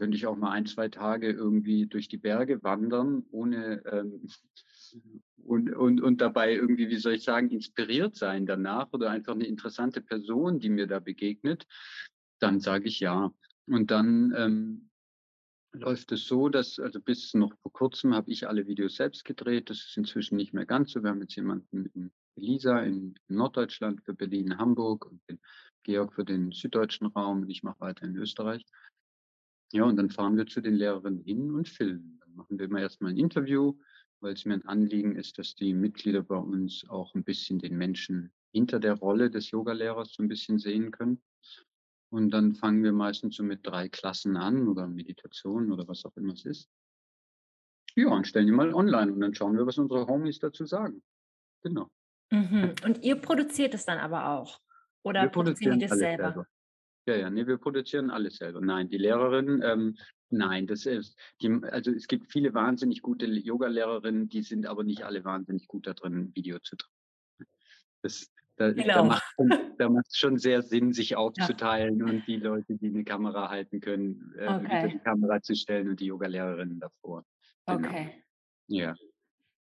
könnte 0.00 0.16
ich 0.16 0.26
auch 0.26 0.36
mal 0.36 0.52
ein, 0.52 0.64
zwei 0.64 0.88
Tage 0.88 1.30
irgendwie 1.30 1.86
durch 1.86 2.08
die 2.08 2.16
Berge 2.16 2.62
wandern, 2.62 3.22
ohne 3.32 3.84
ähm, 3.84 4.26
und, 5.44 5.70
und, 5.74 6.00
und 6.00 6.22
dabei 6.22 6.54
irgendwie, 6.54 6.88
wie 6.88 6.96
soll 6.96 7.12
ich 7.12 7.22
sagen, 7.22 7.50
inspiriert 7.50 8.16
sein 8.16 8.46
danach 8.46 8.88
oder 8.92 9.10
einfach 9.10 9.34
eine 9.34 9.44
interessante 9.44 10.00
Person, 10.00 10.58
die 10.58 10.70
mir 10.70 10.86
da 10.86 11.00
begegnet, 11.00 11.66
dann 12.38 12.60
sage 12.60 12.88
ich 12.88 12.98
ja. 13.00 13.30
Und 13.66 13.90
dann 13.90 14.32
ähm, 14.34 14.90
läuft 15.72 16.12
es 16.12 16.26
so, 16.26 16.48
dass, 16.48 16.78
also 16.78 16.98
bis 16.98 17.34
noch 17.34 17.52
vor 17.60 17.72
kurzem 17.72 18.14
habe 18.14 18.30
ich 18.30 18.48
alle 18.48 18.66
Videos 18.66 18.96
selbst 18.96 19.26
gedreht. 19.26 19.68
Das 19.68 19.84
ist 19.84 19.98
inzwischen 19.98 20.36
nicht 20.36 20.54
mehr 20.54 20.64
ganz 20.64 20.92
so. 20.92 21.02
Wir 21.02 21.10
haben 21.10 21.20
jetzt 21.20 21.36
jemanden 21.36 21.84
in 21.92 22.10
Elisa 22.36 22.80
in, 22.80 23.18
in 23.28 23.36
Norddeutschland 23.36 24.02
für 24.02 24.14
Berlin, 24.14 24.56
Hamburg 24.56 25.04
und 25.04 25.20
den 25.28 25.40
Georg 25.82 26.14
für 26.14 26.24
den 26.24 26.52
süddeutschen 26.52 27.08
Raum 27.08 27.42
und 27.42 27.50
ich 27.50 27.62
mache 27.62 27.80
weiter 27.80 28.06
in 28.06 28.16
Österreich. 28.16 28.64
Ja, 29.72 29.84
und 29.84 29.96
dann 29.96 30.10
fahren 30.10 30.36
wir 30.36 30.46
zu 30.46 30.60
den 30.60 30.74
Lehrerinnen 30.74 31.20
hin 31.20 31.52
und 31.52 31.68
filmen. 31.68 32.18
Dann 32.20 32.34
machen 32.34 32.58
wir 32.58 32.66
immer 32.66 32.80
erstmal 32.80 33.12
ein 33.12 33.18
Interview, 33.18 33.78
weil 34.20 34.32
es 34.34 34.44
mir 34.44 34.54
ein 34.54 34.66
Anliegen 34.66 35.16
ist, 35.16 35.38
dass 35.38 35.54
die 35.54 35.74
Mitglieder 35.74 36.22
bei 36.22 36.36
uns 36.36 36.84
auch 36.88 37.14
ein 37.14 37.24
bisschen 37.24 37.58
den 37.58 37.76
Menschen 37.76 38.32
hinter 38.52 38.80
der 38.80 38.94
Rolle 38.94 39.30
des 39.30 39.50
Yogalehrers 39.50 40.14
so 40.14 40.22
ein 40.22 40.28
bisschen 40.28 40.58
sehen 40.58 40.90
können. 40.90 41.22
Und 42.10 42.30
dann 42.30 42.54
fangen 42.54 42.82
wir 42.82 42.92
meistens 42.92 43.36
so 43.36 43.44
mit 43.44 43.64
drei 43.64 43.88
Klassen 43.88 44.36
an 44.36 44.66
oder 44.66 44.88
Meditation 44.88 45.70
oder 45.70 45.86
was 45.86 46.04
auch 46.04 46.16
immer 46.16 46.32
es 46.32 46.44
ist. 46.44 46.68
Ja, 47.94 48.08
und 48.08 48.26
stellen 48.26 48.46
die 48.46 48.52
mal 48.52 48.74
online 48.74 49.12
und 49.12 49.20
dann 49.20 49.34
schauen 49.34 49.56
wir, 49.56 49.66
was 49.66 49.78
unsere 49.78 50.06
Homies 50.06 50.40
dazu 50.40 50.64
sagen. 50.64 51.02
Genau. 51.62 51.88
Mhm. 52.30 52.74
Und 52.84 53.02
ihr 53.02 53.16
produziert 53.16 53.74
es 53.74 53.84
dann 53.84 53.98
aber 53.98 54.30
auch? 54.30 54.60
Oder 55.02 55.22
wir 55.22 55.28
produzieren 55.28 55.78
die 55.78 55.86
das 55.86 55.98
selber? 55.98 56.24
selber? 56.32 56.46
Ja, 57.06 57.16
ja, 57.16 57.30
nee, 57.30 57.46
wir 57.46 57.58
produzieren 57.58 58.10
alles 58.10 58.36
selber. 58.36 58.60
Nein, 58.60 58.88
die 58.88 58.98
Lehrerin, 58.98 59.62
ähm, 59.64 59.96
nein, 60.28 60.66
das 60.66 60.86
ist, 60.86 61.18
die, 61.42 61.48
also 61.70 61.90
es 61.90 62.06
gibt 62.06 62.30
viele 62.30 62.54
wahnsinnig 62.54 63.02
gute 63.02 63.26
Yoga-Lehrerinnen, 63.26 64.28
die 64.28 64.42
sind 64.42 64.66
aber 64.66 64.84
nicht 64.84 65.04
alle 65.04 65.24
wahnsinnig 65.24 65.66
gut 65.66 65.86
da 65.86 65.94
drin, 65.94 66.16
ein 66.16 66.34
Video 66.34 66.58
zu 66.58 66.76
drehen. 66.76 67.48
Das, 68.02 68.30
da, 68.56 68.72
genau. 68.72 68.94
da 68.94 69.02
macht 69.04 69.34
da 69.78 69.88
macht 69.88 70.08
es 70.08 70.18
schon 70.18 70.38
sehr 70.38 70.62
Sinn, 70.62 70.92
sich 70.92 71.16
aufzuteilen 71.16 72.00
ja. 72.00 72.04
und 72.04 72.26
die 72.26 72.36
Leute, 72.36 72.76
die 72.76 72.88
eine 72.88 73.04
Kamera 73.04 73.48
halten 73.48 73.80
können, 73.80 74.34
äh, 74.38 74.46
okay. 74.46 74.90
die 74.92 74.98
Kamera 74.98 75.40
zu 75.40 75.54
stellen 75.54 75.88
und 75.88 76.00
die 76.00 76.06
Yoga-Lehrerinnen 76.06 76.78
davor. 76.78 77.24
Genau. 77.66 77.88
Okay. 77.88 78.22
Ja. 78.66 78.94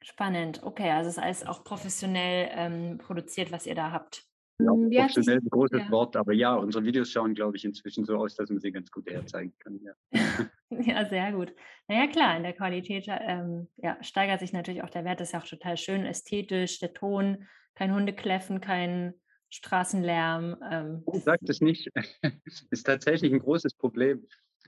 Spannend. 0.02 0.64
Okay, 0.64 0.90
also 0.92 1.10
es 1.10 1.18
ist 1.18 1.24
alles 1.24 1.46
auch 1.46 1.64
professionell 1.64 2.50
ähm, 2.52 2.98
produziert, 2.98 3.52
was 3.52 3.66
ihr 3.66 3.76
da 3.76 3.92
habt. 3.92 4.26
Ja, 4.63 5.01
professionell 5.01 5.39
ein 5.39 5.50
großes 5.50 5.82
ja. 5.82 5.91
Wort, 5.91 6.15
aber 6.15 6.34
ja, 6.34 6.56
unsere 6.56 6.84
Videos 6.84 7.12
schauen, 7.12 7.34
glaube 7.34 7.58
ich, 7.58 7.65
inzwischen 7.65 8.06
so 8.06 8.15
aus, 8.18 8.36
dass 8.36 8.50
man 8.50 8.60
sie 8.60 8.72
ganz 8.72 8.91
gut 8.91 9.10
herzeigen 9.10 9.53
kann. 9.60 9.80
Ja. 9.82 9.94
ja, 10.70 11.06
sehr 11.10 11.32
gut. 11.32 11.53
Naja, 11.88 12.08
klar, 12.08 12.38
in 12.38 12.44
der 12.44 12.53
Qualität 12.53 13.06
ähm, 13.08 13.68
ja, 13.77 14.01
steigert 14.03 14.39
sich 14.39 14.53
natürlich 14.53 14.84
auch 14.84 14.89
der 14.89 15.06
Wert. 15.06 15.20
Das 15.20 15.30
ist 15.30 15.34
ja 15.34 15.39
auch 15.39 15.48
total 15.48 15.77
schön, 15.77 16.06
ästhetisch, 16.06 16.80
der 16.80 16.94
Ton, 16.94 17.48
kein 17.75 17.94
Hundekläffen, 17.94 18.62
kein 18.62 19.13
Straßenlärm. 19.50 20.58
Ähm, 20.72 21.03
oh, 21.06 21.20
sag 21.20 21.39
das 21.41 21.62
nicht. 21.62 21.89
ist 22.72 22.84
tatsächlich 22.86 23.34
ein 23.34 23.39
großes 23.39 23.74
Problem. 23.74 24.25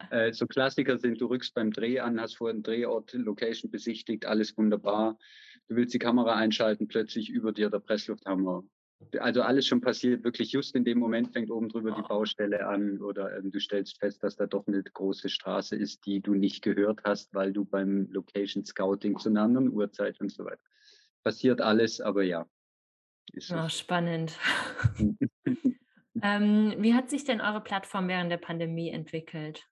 Äh, 0.09 0.33
so 0.33 0.47
Klassiker 0.47 0.97
sind, 0.97 1.21
du 1.21 1.27
rückst 1.27 1.53
beim 1.53 1.71
Dreh 1.71 1.99
an, 1.99 2.19
hast 2.19 2.37
vorher 2.37 2.53
einen 2.53 2.63
Drehort, 2.63 3.13
Location 3.13 3.71
besichtigt, 3.71 4.25
alles 4.25 4.57
wunderbar. 4.57 5.17
Du 5.67 5.75
willst 5.75 5.93
die 5.93 5.99
Kamera 5.99 6.35
einschalten, 6.35 6.87
plötzlich 6.87 7.29
über 7.29 7.51
dir 7.51 7.69
der 7.69 7.79
Presslufthammer 7.79 8.63
also 9.19 9.41
alles 9.41 9.67
schon 9.67 9.81
passiert, 9.81 10.23
wirklich 10.23 10.51
just 10.51 10.75
in 10.75 10.83
dem 10.83 10.99
Moment 10.99 11.31
fängt 11.31 11.51
oben 11.51 11.69
drüber 11.69 11.91
die 11.91 12.01
Baustelle 12.01 12.65
an 12.67 13.01
oder 13.01 13.37
ähm, 13.37 13.51
du 13.51 13.59
stellst 13.59 13.99
fest, 13.99 14.23
dass 14.23 14.35
da 14.35 14.45
doch 14.45 14.67
eine 14.67 14.83
große 14.83 15.29
Straße 15.29 15.75
ist, 15.75 16.05
die 16.05 16.21
du 16.21 16.33
nicht 16.33 16.61
gehört 16.61 17.01
hast, 17.03 17.33
weil 17.33 17.53
du 17.53 17.65
beim 17.65 18.07
Location 18.11 18.65
Scouting 18.65 19.17
zu 19.17 19.29
einer 19.29 19.43
anderen 19.43 19.71
Uhrzeit 19.71 20.19
und 20.21 20.31
so 20.31 20.45
weiter. 20.45 20.63
Passiert 21.23 21.61
alles, 21.61 22.01
aber 22.01 22.23
ja. 22.23 22.45
Ist 23.31 23.51
oh, 23.51 23.69
spannend. 23.69 24.37
ähm, 26.21 26.75
wie 26.77 26.93
hat 26.93 27.09
sich 27.09 27.23
denn 27.23 27.41
eure 27.41 27.61
Plattform 27.61 28.07
während 28.07 28.31
der 28.31 28.37
Pandemie 28.37 28.89
entwickelt? 28.89 29.67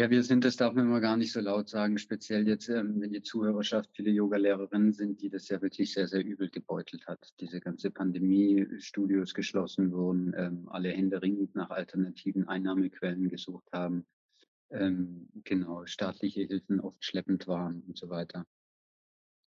Ja, 0.00 0.08
wir 0.08 0.22
sind, 0.22 0.46
das 0.46 0.56
darf 0.56 0.72
man 0.72 0.86
immer 0.86 1.02
gar 1.02 1.18
nicht 1.18 1.30
so 1.30 1.40
laut 1.40 1.68
sagen, 1.68 1.98
speziell 1.98 2.48
jetzt, 2.48 2.70
ähm, 2.70 3.02
wenn 3.02 3.12
die 3.12 3.20
Zuhörerschaft 3.20 3.90
viele 3.92 4.10
Yoga-Lehrerinnen 4.10 4.94
sind, 4.94 5.20
die 5.20 5.28
das 5.28 5.50
ja 5.50 5.60
wirklich 5.60 5.92
sehr, 5.92 6.08
sehr 6.08 6.24
übel 6.24 6.48
gebeutelt 6.48 7.06
hat. 7.06 7.34
Diese 7.38 7.60
ganze 7.60 7.90
Pandemie, 7.90 8.66
Studios 8.78 9.34
geschlossen 9.34 9.92
wurden, 9.92 10.32
ähm, 10.38 10.66
alle 10.70 10.88
händeringend 10.88 11.54
nach 11.54 11.68
alternativen 11.68 12.48
Einnahmequellen 12.48 13.28
gesucht 13.28 13.70
haben, 13.74 14.06
ähm, 14.70 15.28
genau, 15.44 15.84
staatliche 15.84 16.44
Hilfen 16.44 16.80
oft 16.80 17.04
schleppend 17.04 17.46
waren 17.46 17.82
und 17.86 17.98
so 17.98 18.08
weiter. 18.08 18.46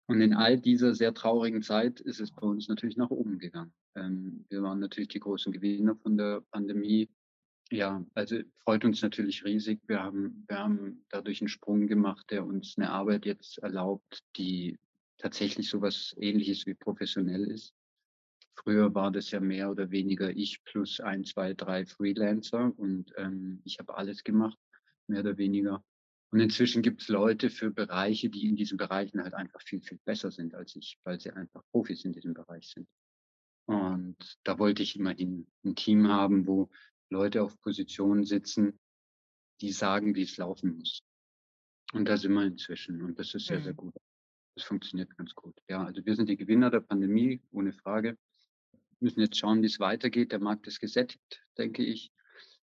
Und 0.08 0.20
in 0.20 0.34
all 0.34 0.60
dieser 0.60 0.94
sehr 0.96 1.14
traurigen 1.14 1.62
Zeit 1.62 2.02
ist 2.02 2.20
es 2.20 2.30
bei 2.30 2.46
uns 2.46 2.68
natürlich 2.68 2.98
nach 2.98 3.10
oben 3.10 3.40
gegangen. 3.40 3.72
Wir 3.96 4.64
waren 4.64 4.80
natürlich 4.80 5.08
die 5.08 5.22
großen 5.22 5.54
Gewinner 5.54 5.96
von 5.96 6.18
der 6.18 6.42
Pandemie 6.52 7.10
ja, 7.72 8.06
also 8.14 8.38
freut 8.64 8.86
uns 8.86 9.02
natürlich 9.02 9.44
riesig. 9.46 9.80
Wir 9.88 10.04
haben, 10.04 10.46
wir 10.48 10.60
haben 10.60 11.06
dadurch 11.10 11.42
einen 11.42 11.48
Sprung 11.48 11.88
gemacht, 11.88 12.26
der 12.30 12.46
uns 12.46 12.76
eine 12.78 12.92
Arbeit 12.92 13.26
jetzt 13.26 13.58
erlaubt, 13.60 14.24
die 14.38 14.78
tatsächlich 15.18 15.70
sowas 15.70 16.16
ähnliches 16.20 16.66
wie 16.66 16.74
professionell 16.74 17.46
ist. 17.46 17.74
Früher 18.56 18.94
war 18.94 19.12
das 19.12 19.32
ja 19.32 19.40
mehr 19.40 19.72
oder 19.72 19.90
weniger 19.92 20.30
ich 20.36 20.64
plus 20.64 21.00
ein, 21.00 21.24
zwei, 21.24 21.54
drei 21.54 21.86
Freelancer 21.86 22.78
und 22.78 23.12
ähm, 23.18 23.62
ich 23.64 23.80
habe 23.80 23.96
alles 23.96 24.24
gemacht, 24.24 24.58
mehr 25.08 25.22
oder 25.22 25.38
weniger. 25.38 25.84
Und 26.32 26.40
inzwischen 26.40 26.82
gibt 26.82 27.02
es 27.02 27.08
Leute 27.08 27.50
für 27.50 27.72
Bereiche, 27.72 28.30
die 28.30 28.48
in 28.48 28.56
diesen 28.56 28.78
Bereichen 28.78 29.22
halt 29.22 29.34
einfach 29.34 29.62
viel, 29.62 29.82
viel 29.82 30.00
besser 30.06 30.32
sind 30.32 30.54
als 30.56 30.76
ich, 30.76 30.98
weil 31.04 31.20
sie 31.20 31.32
einfach 31.32 31.64
Profis 31.72 32.06
in 32.06 32.14
diesem 32.14 32.34
Bereich 32.34 32.70
sind. 32.70 32.88
Und 33.66 34.18
da 34.44 34.60
wollte 34.60 34.84
ich 34.84 34.98
immerhin 34.98 35.48
ein 35.64 35.76
Team 35.76 36.08
haben, 36.08 36.48
wo 36.48 36.70
Leute 37.12 37.44
auf 37.44 37.60
Positionen 37.62 38.26
sitzen, 38.26 38.80
die 39.62 39.72
sagen, 39.72 40.16
wie 40.16 40.24
es 40.24 40.38
laufen 40.38 40.78
muss. 40.78 41.04
Und 41.94 42.06
da 42.06 42.18
sind 42.18 42.34
wir 42.34 42.44
inzwischen 42.44 43.02
und 43.02 43.20
das 43.20 43.34
ist 43.36 43.48
sehr, 43.48 43.62
sehr 43.62 43.74
mhm. 43.74 43.78
gut. 43.78 43.94
Das 44.56 44.66
funktioniert 44.66 45.16
ganz 45.18 45.36
gut. 45.36 45.56
Ja, 45.70 45.84
also 45.84 46.06
wir 46.06 46.16
sind 46.16 46.30
die 46.30 46.38
Gewinner 46.38 46.70
der 46.70 46.82
Pandemie, 46.82 47.42
ohne 47.52 47.74
Frage. 47.74 48.18
Wir 48.72 48.80
müssen 49.00 49.22
jetzt 49.22 49.38
schauen, 49.38 49.62
wie 49.62 49.68
es 49.68 49.80
weitergeht. 49.80 50.32
Der 50.32 50.40
Markt 50.40 50.68
ist 50.68 50.80
gesättigt, 50.80 51.44
denke 51.58 51.84
ich. 51.84 52.12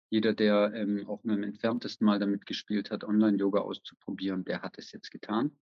Jeder, 0.10 0.34
der 0.34 0.74
ähm, 0.74 1.06
auch 1.08 1.24
nur 1.24 1.36
im 1.36 1.44
entferntesten 1.44 2.06
Mal 2.06 2.20
damit 2.20 2.46
gespielt 2.46 2.92
hat, 2.92 3.04
Online-Yoga 3.04 3.60
auszuprobieren, 3.60 4.46
der 4.46 4.62
hat 4.62 4.78
es 4.78 4.92
jetzt 4.92 5.12
getan 5.12 5.58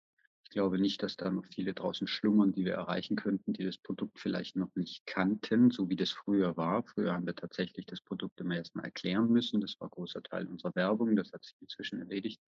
glaube 0.52 0.78
nicht, 0.78 1.02
dass 1.02 1.16
da 1.16 1.30
noch 1.30 1.44
viele 1.46 1.74
draußen 1.74 2.06
schlummern, 2.06 2.52
die 2.52 2.64
wir 2.64 2.74
erreichen 2.74 3.16
könnten, 3.16 3.52
die 3.52 3.64
das 3.64 3.78
Produkt 3.78 4.18
vielleicht 4.20 4.56
noch 4.56 4.74
nicht 4.74 5.04
kannten, 5.06 5.70
so 5.70 5.88
wie 5.88 5.96
das 5.96 6.10
früher 6.10 6.56
war. 6.56 6.84
Früher 6.84 7.12
haben 7.12 7.26
wir 7.26 7.34
tatsächlich 7.34 7.86
das 7.86 8.00
Produkt 8.00 8.40
immer 8.40 8.56
erstmal 8.56 8.84
erklären 8.84 9.30
müssen. 9.30 9.60
Das 9.60 9.78
war 9.80 9.88
ein 9.88 9.90
großer 9.90 10.22
Teil 10.22 10.46
unserer 10.46 10.74
Werbung. 10.74 11.16
Das 11.16 11.32
hat 11.32 11.44
sich 11.44 11.56
inzwischen 11.60 11.98
erledigt. 11.98 12.40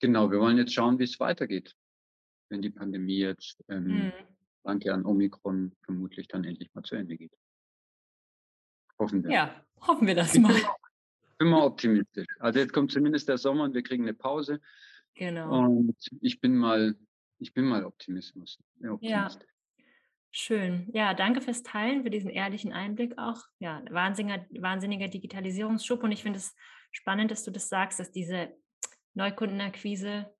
Genau, 0.00 0.30
wir 0.30 0.40
wollen 0.40 0.58
jetzt 0.58 0.74
schauen, 0.74 0.98
wie 0.98 1.04
es 1.04 1.18
weitergeht, 1.18 1.74
wenn 2.50 2.62
die 2.62 2.70
Pandemie 2.70 3.18
jetzt, 3.18 3.62
ähm, 3.68 3.86
mhm. 3.86 4.12
danke 4.62 4.92
an 4.92 5.06
Omikron, 5.06 5.72
vermutlich 5.82 6.28
dann 6.28 6.44
endlich 6.44 6.72
mal 6.74 6.82
zu 6.82 6.96
Ende 6.96 7.16
geht. 7.16 7.32
Hoffen 8.98 9.24
wir. 9.24 9.30
Ja, 9.30 9.66
hoffen 9.80 10.06
wir 10.06 10.14
das 10.14 10.38
mal. 10.38 10.54
Ich 10.54 11.38
bin 11.38 11.48
mal 11.48 11.64
optimistisch. 11.64 12.26
Also 12.38 12.58
jetzt 12.60 12.72
kommt 12.72 12.92
zumindest 12.92 13.28
der 13.28 13.38
Sommer 13.38 13.64
und 13.64 13.74
wir 13.74 13.82
kriegen 13.82 14.04
eine 14.04 14.14
Pause. 14.14 14.60
Genau. 15.16 15.66
Und 15.66 15.96
ich 16.20 16.40
bin 16.40 16.56
mal, 16.56 16.94
ich 17.38 17.52
bin 17.54 17.64
mal 17.64 17.84
Optimismus. 17.84 18.58
Ja. 19.00 19.30
Schön. 20.30 20.90
Ja, 20.92 21.14
danke 21.14 21.40
fürs 21.40 21.62
Teilen, 21.62 22.02
für 22.02 22.10
diesen 22.10 22.30
ehrlichen 22.30 22.72
Einblick 22.72 23.16
auch. 23.16 23.42
Ja, 23.58 23.82
wahnsinniger, 23.90 24.44
wahnsinniger 24.60 25.08
Digitalisierungsschub. 25.08 26.02
Und 26.02 26.12
ich 26.12 26.22
finde 26.22 26.38
es 26.38 26.54
spannend, 26.90 27.30
dass 27.30 27.42
du 27.42 27.50
das 27.50 27.70
sagst, 27.70 27.98
dass 27.98 28.12
diese 28.12 28.54
Neukundenakquise 29.14 30.30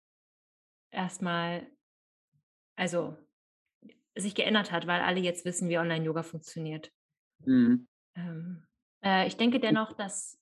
erstmal, 0.90 1.66
also 2.76 3.16
sich 4.14 4.34
geändert 4.34 4.72
hat, 4.72 4.86
weil 4.86 5.00
alle 5.00 5.20
jetzt 5.20 5.46
wissen, 5.46 5.70
wie 5.70 5.78
Online-Yoga 5.78 6.22
funktioniert. 6.22 6.92
Mhm. 7.44 7.88
Ähm, 8.14 8.66
äh, 9.02 9.26
ich 9.26 9.38
denke 9.38 9.60
dennoch, 9.60 9.94
dass 9.94 10.38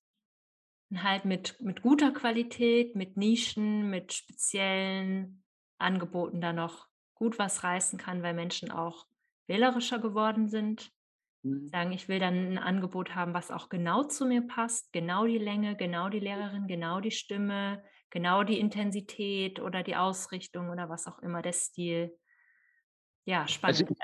halt 1.03 1.25
mit, 1.25 1.61
mit 1.61 1.83
guter 1.83 2.13
Qualität, 2.13 2.95
mit 2.95 3.17
Nischen, 3.17 3.91
mit 3.91 4.13
speziellen 4.13 5.43
Angeboten 5.79 6.41
da 6.41 6.53
noch 6.53 6.89
gut 7.15 7.39
was 7.39 7.65
reißen 7.65 7.99
kann, 7.99 8.23
weil 8.23 8.35
Menschen 8.35 8.71
auch 8.71 9.07
wählerischer 9.47 9.99
geworden 9.99 10.49
sind. 10.49 10.91
Mhm. 11.43 11.69
Sagen, 11.69 11.93
ich 11.93 12.09
will 12.09 12.19
dann 12.19 12.53
ein 12.53 12.59
Angebot 12.59 13.15
haben, 13.15 13.35
was 13.35 13.51
auch 13.51 13.69
genau 13.69 14.05
zu 14.05 14.27
mir 14.27 14.43
passt, 14.47 14.93
genau 14.93 15.27
die 15.27 15.39
Länge, 15.39 15.77
genau 15.77 16.09
die 16.09 16.21
Lehrerin, 16.21 16.67
genau 16.67 17.01
die 17.01 17.11
Stimme, 17.11 17.83
genau 18.11 18.45
die 18.45 18.59
Intensität 18.59 19.61
oder 19.61 19.83
die 19.83 19.97
Ausrichtung 19.97 20.71
oder 20.71 20.89
was 20.89 21.07
auch 21.07 21.19
immer, 21.19 21.43
der 21.43 21.53
Stil. 21.53 22.17
Ja, 23.25 23.47
spannend. 23.49 23.81
Also 23.81 23.95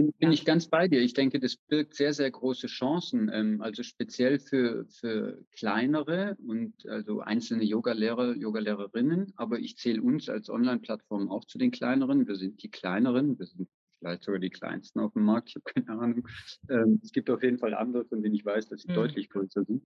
bin, 0.00 0.12
bin 0.18 0.28
ja. 0.28 0.32
ich 0.32 0.44
ganz 0.44 0.68
bei 0.68 0.88
dir. 0.88 1.00
Ich 1.00 1.14
denke, 1.14 1.40
das 1.40 1.56
birgt 1.56 1.94
sehr, 1.94 2.12
sehr 2.12 2.30
große 2.30 2.66
Chancen. 2.66 3.30
Ähm, 3.32 3.60
also 3.60 3.82
speziell 3.82 4.38
für, 4.38 4.86
für 4.86 5.44
kleinere 5.52 6.36
und 6.46 6.86
also 6.86 7.20
einzelne 7.20 7.64
Yoga-Lehrer, 7.64 8.36
Yoga-Lehrerinnen. 8.36 9.32
Aber 9.36 9.58
ich 9.58 9.76
zähle 9.76 10.02
uns 10.02 10.28
als 10.28 10.48
Online-Plattform 10.48 11.30
auch 11.30 11.44
zu 11.44 11.58
den 11.58 11.70
kleineren. 11.70 12.26
Wir 12.26 12.36
sind 12.36 12.62
die 12.62 12.70
kleineren. 12.70 13.38
Wir 13.38 13.46
sind 13.46 13.68
vielleicht 13.98 14.24
sogar 14.24 14.40
die 14.40 14.50
kleinsten 14.50 15.00
auf 15.00 15.12
dem 15.12 15.24
Markt. 15.24 15.50
Ich 15.50 15.56
habe 15.56 15.64
keine 15.64 16.00
Ahnung. 16.00 16.28
Ähm, 16.68 17.00
es 17.02 17.12
gibt 17.12 17.28
auf 17.30 17.42
jeden 17.42 17.58
Fall 17.58 17.74
andere, 17.74 18.04
von 18.06 18.22
denen 18.22 18.34
ich 18.34 18.44
weiß, 18.44 18.68
dass 18.68 18.82
sie 18.82 18.90
mhm. 18.90 18.94
deutlich 18.94 19.28
größer 19.28 19.64
sind. 19.64 19.84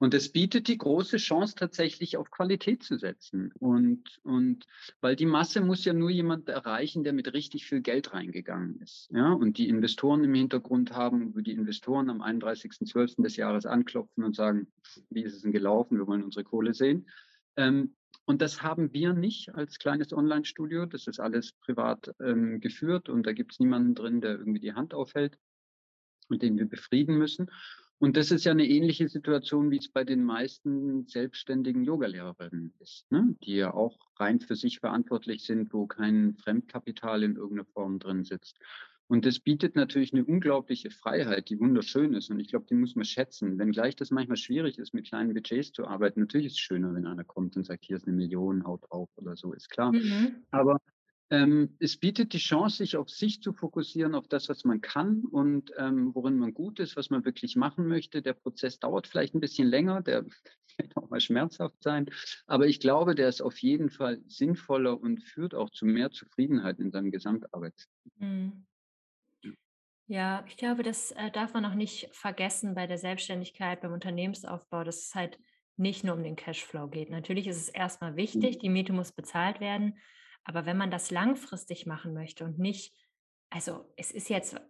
Und 0.00 0.14
es 0.14 0.32
bietet 0.32 0.66
die 0.68 0.78
große 0.78 1.18
Chance, 1.18 1.54
tatsächlich 1.54 2.16
auf 2.16 2.30
Qualität 2.30 2.82
zu 2.82 2.96
setzen. 2.96 3.52
Und, 3.58 4.18
und 4.22 4.66
weil 5.02 5.14
die 5.14 5.26
Masse 5.26 5.60
muss 5.60 5.84
ja 5.84 5.92
nur 5.92 6.08
jemand 6.08 6.48
erreichen, 6.48 7.04
der 7.04 7.12
mit 7.12 7.30
richtig 7.34 7.66
viel 7.66 7.82
Geld 7.82 8.14
reingegangen 8.14 8.80
ist. 8.80 9.10
Ja? 9.12 9.30
Und 9.34 9.58
die 9.58 9.68
Investoren 9.68 10.24
im 10.24 10.32
Hintergrund 10.32 10.92
haben, 10.92 11.34
wo 11.34 11.40
die 11.40 11.52
Investoren 11.52 12.08
am 12.08 12.22
31.12. 12.22 13.22
des 13.22 13.36
Jahres 13.36 13.66
anklopfen 13.66 14.24
und 14.24 14.34
sagen, 14.34 14.68
wie 15.10 15.22
ist 15.22 15.34
es 15.34 15.42
denn 15.42 15.52
gelaufen, 15.52 15.98
wir 15.98 16.06
wollen 16.06 16.24
unsere 16.24 16.44
Kohle 16.44 16.72
sehen. 16.72 17.06
Ähm, 17.58 17.94
und 18.24 18.40
das 18.40 18.62
haben 18.62 18.94
wir 18.94 19.12
nicht 19.12 19.54
als 19.54 19.78
kleines 19.78 20.14
Online-Studio. 20.14 20.86
Das 20.86 21.08
ist 21.08 21.20
alles 21.20 21.52
privat 21.52 22.14
ähm, 22.20 22.60
geführt 22.60 23.10
und 23.10 23.26
da 23.26 23.32
gibt 23.32 23.52
es 23.52 23.58
niemanden 23.60 23.94
drin, 23.94 24.22
der 24.22 24.38
irgendwie 24.38 24.60
die 24.60 24.72
Hand 24.72 24.94
aufhält 24.94 25.36
und 26.30 26.40
den 26.40 26.56
wir 26.56 26.66
befrieden 26.66 27.18
müssen. 27.18 27.50
Und 28.00 28.16
das 28.16 28.30
ist 28.30 28.44
ja 28.46 28.52
eine 28.52 28.66
ähnliche 28.66 29.10
Situation, 29.10 29.70
wie 29.70 29.76
es 29.76 29.90
bei 29.90 30.04
den 30.04 30.24
meisten 30.24 31.06
selbstständigen 31.06 31.84
Yogalehrerinnen 31.84 32.72
ist, 32.78 33.12
ne? 33.12 33.36
die 33.44 33.56
ja 33.56 33.74
auch 33.74 33.98
rein 34.16 34.40
für 34.40 34.56
sich 34.56 34.80
verantwortlich 34.80 35.44
sind, 35.44 35.74
wo 35.74 35.86
kein 35.86 36.34
Fremdkapital 36.38 37.22
in 37.22 37.36
irgendeiner 37.36 37.66
Form 37.66 37.98
drin 37.98 38.24
sitzt. 38.24 38.58
Und 39.06 39.26
das 39.26 39.38
bietet 39.38 39.76
natürlich 39.76 40.14
eine 40.14 40.24
unglaubliche 40.24 40.90
Freiheit, 40.90 41.50
die 41.50 41.60
wunderschön 41.60 42.14
ist. 42.14 42.30
Und 42.30 42.40
ich 42.40 42.48
glaube, 42.48 42.64
die 42.70 42.74
muss 42.74 42.96
man 42.96 43.04
schätzen. 43.04 43.58
Wenngleich 43.58 43.96
das 43.96 44.10
manchmal 44.10 44.38
schwierig 44.38 44.78
ist, 44.78 44.94
mit 44.94 45.06
kleinen 45.06 45.34
Budgets 45.34 45.72
zu 45.72 45.86
arbeiten. 45.86 46.20
Natürlich 46.20 46.46
ist 46.46 46.52
es 46.54 46.60
schöner, 46.60 46.94
wenn 46.94 47.06
einer 47.06 47.24
kommt 47.24 47.54
und 47.56 47.66
sagt, 47.66 47.84
hier 47.84 47.96
ist 47.96 48.06
eine 48.06 48.16
Million, 48.16 48.64
haut 48.64 48.80
drauf 48.88 49.10
oder 49.16 49.36
so, 49.36 49.52
ist 49.52 49.68
klar. 49.68 49.92
Mhm. 49.92 50.36
Aber 50.52 50.80
ähm, 51.30 51.76
es 51.78 51.96
bietet 51.96 52.32
die 52.32 52.38
Chance, 52.38 52.78
sich 52.78 52.96
auf 52.96 53.08
sich 53.08 53.40
zu 53.40 53.52
fokussieren, 53.52 54.14
auf 54.14 54.26
das, 54.26 54.48
was 54.48 54.64
man 54.64 54.80
kann 54.80 55.24
und 55.24 55.72
ähm, 55.78 56.14
worin 56.14 56.36
man 56.36 56.52
gut 56.52 56.80
ist, 56.80 56.96
was 56.96 57.10
man 57.10 57.24
wirklich 57.24 57.54
machen 57.54 57.86
möchte. 57.86 58.20
Der 58.20 58.34
Prozess 58.34 58.80
dauert 58.80 59.06
vielleicht 59.06 59.34
ein 59.34 59.40
bisschen 59.40 59.68
länger, 59.68 60.02
der 60.02 60.24
wird 60.76 60.96
auch 60.96 61.08
mal 61.08 61.20
schmerzhaft 61.20 61.82
sein, 61.82 62.10
aber 62.46 62.66
ich 62.66 62.80
glaube, 62.80 63.14
der 63.14 63.28
ist 63.28 63.42
auf 63.42 63.58
jeden 63.58 63.90
Fall 63.90 64.20
sinnvoller 64.26 65.00
und 65.00 65.22
führt 65.22 65.54
auch 65.54 65.70
zu 65.70 65.86
mehr 65.86 66.10
Zufriedenheit 66.10 66.80
in 66.80 66.90
seinem 66.90 67.12
Gesamtarbeitsleben. 67.12 68.10
Mhm. 68.16 68.66
Ja, 70.08 70.44
ich 70.48 70.56
glaube, 70.56 70.82
das 70.82 71.12
äh, 71.12 71.30
darf 71.30 71.54
man 71.54 71.64
auch 71.64 71.74
nicht 71.74 72.08
vergessen 72.10 72.74
bei 72.74 72.88
der 72.88 72.98
Selbstständigkeit, 72.98 73.80
beim 73.80 73.92
Unternehmensaufbau, 73.92 74.82
dass 74.82 75.06
es 75.06 75.14
halt 75.14 75.38
nicht 75.76 76.02
nur 76.02 76.16
um 76.16 76.24
den 76.24 76.34
Cashflow 76.34 76.88
geht. 76.88 77.10
Natürlich 77.10 77.46
ist 77.46 77.58
es 77.58 77.68
erstmal 77.68 78.16
wichtig, 78.16 78.56
mhm. 78.56 78.58
die 78.58 78.68
Miete 78.70 78.92
muss 78.92 79.12
bezahlt 79.12 79.60
werden, 79.60 79.96
aber 80.44 80.66
wenn 80.66 80.76
man 80.76 80.90
das 80.90 81.10
langfristig 81.10 81.86
machen 81.86 82.14
möchte 82.14 82.44
und 82.44 82.58
nicht, 82.58 82.94
also 83.50 83.92
es 83.96 84.10
ist 84.10 84.28
jetzt, 84.28 84.60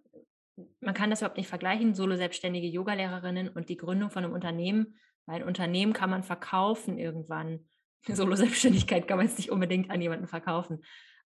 man 0.81 0.95
kann 0.95 1.11
das 1.11 1.21
überhaupt 1.21 1.37
nicht 1.37 1.49
vergleichen, 1.49 1.95
solo-selbstständige 1.95 2.67
Yogalehrerinnen 2.67 3.49
und 3.49 3.69
die 3.69 3.77
Gründung 3.77 4.11
von 4.11 4.25
einem 4.25 4.35
Unternehmen, 4.35 4.99
weil 5.27 5.37
ein 5.37 5.49
Unternehmen 5.49 5.93
kann 5.93 6.11
man 6.11 6.23
verkaufen 6.23 6.99
irgendwann. 6.99 7.69
Solo-Selbstständigkeit 8.07 9.07
kann 9.07 9.19
man 9.19 9.27
jetzt 9.27 9.39
nicht 9.39 9.51
unbedingt 9.51 9.91
an 9.91 10.01
jemanden 10.01 10.27
verkaufen. 10.27 10.83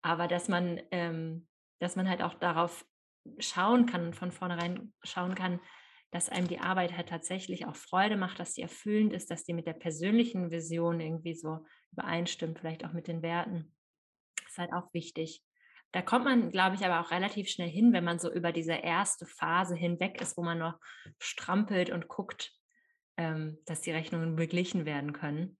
Aber 0.01 0.27
dass 0.27 0.47
man, 0.47 0.79
ähm, 0.91 1.47
dass 1.79 1.95
man 1.95 2.09
halt 2.09 2.21
auch 2.21 2.35
darauf 2.35 2.85
schauen 3.39 3.85
kann 3.85 4.07
und 4.07 4.15
von 4.15 4.31
vornherein 4.31 4.93
schauen 5.03 5.35
kann, 5.35 5.59
dass 6.11 6.29
einem 6.29 6.47
die 6.47 6.59
Arbeit 6.59 6.95
halt 6.95 7.09
tatsächlich 7.09 7.65
auch 7.65 7.75
Freude 7.75 8.15
macht, 8.15 8.39
dass 8.39 8.53
die 8.53 8.61
erfüllend 8.61 9.13
ist, 9.13 9.29
dass 9.29 9.43
die 9.43 9.53
mit 9.53 9.67
der 9.67 9.73
persönlichen 9.73 10.51
Vision 10.51 11.01
irgendwie 11.01 11.35
so 11.35 11.65
übereinstimmt, 11.91 12.59
vielleicht 12.59 12.85
auch 12.85 12.93
mit 12.93 13.07
den 13.07 13.21
Werten 13.21 13.73
ist 14.57 14.59
halt 14.59 14.73
auch 14.73 14.93
wichtig. 14.93 15.41
Da 15.93 16.01
kommt 16.01 16.25
man, 16.25 16.51
glaube 16.51 16.75
ich, 16.75 16.85
aber 16.85 16.99
auch 16.99 17.11
relativ 17.11 17.47
schnell 17.47 17.69
hin, 17.69 17.93
wenn 17.93 18.03
man 18.03 18.19
so 18.19 18.31
über 18.31 18.51
diese 18.51 18.73
erste 18.73 19.25
Phase 19.25 19.75
hinweg 19.75 20.19
ist, 20.21 20.37
wo 20.37 20.43
man 20.43 20.57
noch 20.57 20.79
strampelt 21.19 21.91
und 21.91 22.07
guckt, 22.07 22.51
ähm, 23.17 23.57
dass 23.65 23.81
die 23.81 23.91
Rechnungen 23.91 24.35
beglichen 24.35 24.85
werden 24.85 25.13
können. 25.13 25.57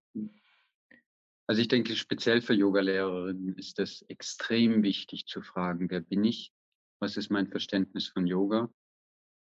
Also 1.48 1.62
ich 1.62 1.70
denke, 1.70 1.96
speziell 1.96 2.42
für 2.42 2.54
Yogalehrerinnen 2.54 3.56
ist 3.56 3.80
es 3.80 4.02
extrem 4.10 4.84
wichtig 4.84 5.28
zu 5.28 5.42
fragen, 5.42 5.90
wer 5.90 6.02
bin 6.02 6.26
ich? 6.26 6.52
Was 7.00 7.16
ist 7.16 7.30
mein 7.30 7.48
Verständnis 7.48 8.08
von 8.08 8.28
Yoga? 8.28 8.70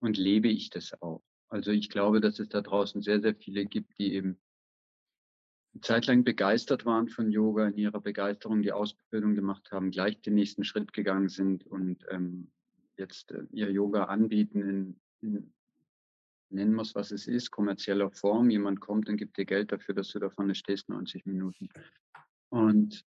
Und 0.01 0.19
lebe 0.19 0.49
ich 0.49 0.69
das 0.69 1.01
auch? 1.01 1.23
Also 1.49 1.71
ich 1.71 1.89
glaube, 1.89 2.21
dass 2.21 2.39
es 2.39 2.49
da 2.49 2.61
draußen 2.61 3.01
sehr, 3.01 3.23
sehr 3.23 3.35
viele 3.35 3.65
gibt, 3.65 3.99
die 3.99 4.13
eben 4.13 4.39
zeitlang 5.81 6.25
begeistert 6.25 6.85
waren 6.85 7.09
von 7.09 7.31
Yoga, 7.31 7.69
in 7.69 7.77
ihrer 7.77 8.01
Begeisterung 8.01 8.62
die 8.62 8.73
Ausbildung 8.73 9.35
gemacht 9.35 9.71
haben, 9.73 9.91
gleich 9.91 10.21
den 10.21 10.35
nächsten 10.35 10.65
Schritt 10.65 10.93
gegangen 10.93 11.29
sind 11.29 11.67
und 11.67 12.05
ähm, 12.11 12.51
jetzt 12.97 13.33
äh, 13.33 13.45
ihr 13.51 13.71
Yoga 13.71 14.05
anbieten 14.05 14.62
in, 14.62 15.01
in 15.21 15.53
nennen 16.51 16.79
es, 16.79 16.95
was 16.95 17.11
es 17.11 17.27
ist, 17.27 17.51
kommerzieller 17.51 18.11
Form. 18.11 18.51
Jemand 18.51 18.81
kommt 18.81 19.09
und 19.09 19.17
gibt 19.17 19.37
dir 19.37 19.45
Geld 19.45 19.73
dafür, 19.73 19.95
dass 19.95 20.11
du 20.11 20.19
da 20.19 20.31
vorne 20.31 20.55
stehst, 20.55 20.89
90 20.89 21.27
Minuten. 21.27 21.69
Und 22.51 23.05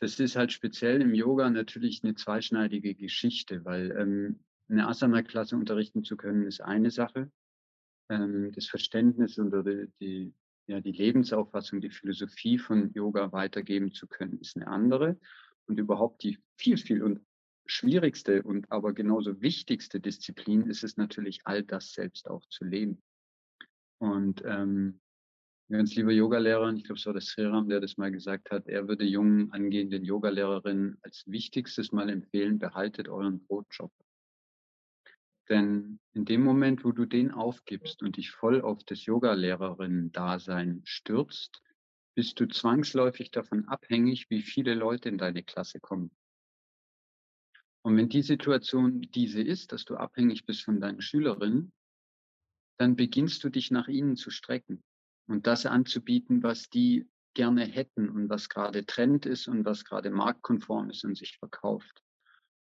das 0.00 0.18
ist 0.20 0.36
halt 0.36 0.52
speziell 0.52 1.02
im 1.02 1.14
Yoga 1.14 1.50
natürlich 1.50 2.02
eine 2.02 2.14
zweischneidige 2.14 2.94
Geschichte, 2.94 3.64
weil 3.64 3.90
ähm, 3.92 4.40
eine 4.68 4.86
Asana-Klasse 4.86 5.56
unterrichten 5.56 6.04
zu 6.04 6.16
können, 6.16 6.46
ist 6.46 6.60
eine 6.60 6.90
Sache. 6.90 7.30
Ähm, 8.08 8.52
das 8.52 8.66
Verständnis 8.66 9.34
die, 9.34 9.88
die, 10.00 10.34
ja, 10.68 10.80
die 10.80 10.92
Lebensauffassung, 10.92 11.80
die 11.80 11.90
Philosophie 11.90 12.58
von 12.58 12.92
Yoga 12.92 13.32
weitergeben 13.32 13.92
zu 13.92 14.06
können, 14.06 14.38
ist 14.38 14.56
eine 14.56 14.68
andere. 14.68 15.18
Und 15.66 15.78
überhaupt 15.78 16.22
die 16.22 16.38
viel, 16.56 16.76
viel 16.76 17.02
und 17.02 17.20
schwierigste 17.66 18.42
und 18.42 18.70
aber 18.70 18.92
genauso 18.92 19.40
wichtigste 19.40 20.00
Disziplin 20.00 20.66
ist 20.66 20.84
es 20.84 20.96
natürlich, 20.96 21.40
all 21.44 21.62
das 21.62 21.92
selbst 21.92 22.28
auch 22.28 22.44
zu 22.46 22.64
leben. 22.64 23.02
Und 23.98 24.42
ähm, 24.44 25.00
ganz 25.70 25.94
lieber 25.94 26.12
Yogalehrer, 26.12 26.72
ich 26.72 26.84
glaube, 26.84 26.98
es 26.98 27.06
war 27.06 27.12
der 27.14 27.22
Sriram, 27.22 27.68
der 27.68 27.80
das 27.80 27.96
mal 27.96 28.10
gesagt 28.10 28.50
hat, 28.50 28.68
er 28.68 28.88
würde 28.88 29.04
jungen 29.04 29.50
angehenden 29.52 30.04
Yogalehrerinnen 30.04 30.98
als 31.02 31.24
wichtigstes 31.26 31.92
mal 31.92 32.08
empfehlen, 32.08 32.58
behaltet 32.58 33.08
euren 33.08 33.44
Brotjob. 33.46 33.92
Denn 35.48 35.98
in 36.12 36.24
dem 36.24 36.42
Moment, 36.42 36.84
wo 36.84 36.92
du 36.92 37.06
den 37.06 37.30
aufgibst 37.30 38.02
und 38.02 38.16
dich 38.16 38.30
voll 38.30 38.60
auf 38.60 38.84
das 38.84 39.06
Yogalehrerinnen-Dasein 39.06 40.82
stürzt, 40.84 41.62
bist 42.14 42.38
du 42.40 42.46
zwangsläufig 42.46 43.30
davon 43.30 43.66
abhängig, 43.66 44.28
wie 44.28 44.42
viele 44.42 44.74
Leute 44.74 45.08
in 45.08 45.18
deine 45.18 45.42
Klasse 45.42 45.80
kommen. 45.80 46.10
Und 47.82 47.96
wenn 47.96 48.08
die 48.08 48.22
Situation 48.22 49.00
diese 49.00 49.40
ist, 49.40 49.72
dass 49.72 49.84
du 49.84 49.96
abhängig 49.96 50.44
bist 50.44 50.62
von 50.64 50.80
deinen 50.80 51.00
Schülerinnen, 51.00 51.72
dann 52.78 52.96
beginnst 52.96 53.42
du 53.44 53.48
dich 53.48 53.70
nach 53.70 53.88
ihnen 53.88 54.16
zu 54.16 54.30
strecken 54.30 54.82
und 55.26 55.46
das 55.46 55.64
anzubieten, 55.64 56.42
was 56.42 56.68
die 56.68 57.08
gerne 57.34 57.64
hätten 57.64 58.08
und 58.08 58.28
was 58.28 58.48
gerade 58.48 58.84
Trend 58.84 59.26
ist 59.26 59.48
und 59.48 59.64
was 59.64 59.84
gerade 59.84 60.10
marktkonform 60.10 60.90
ist 60.90 61.04
und 61.04 61.16
sich 61.16 61.38
verkauft. 61.38 62.02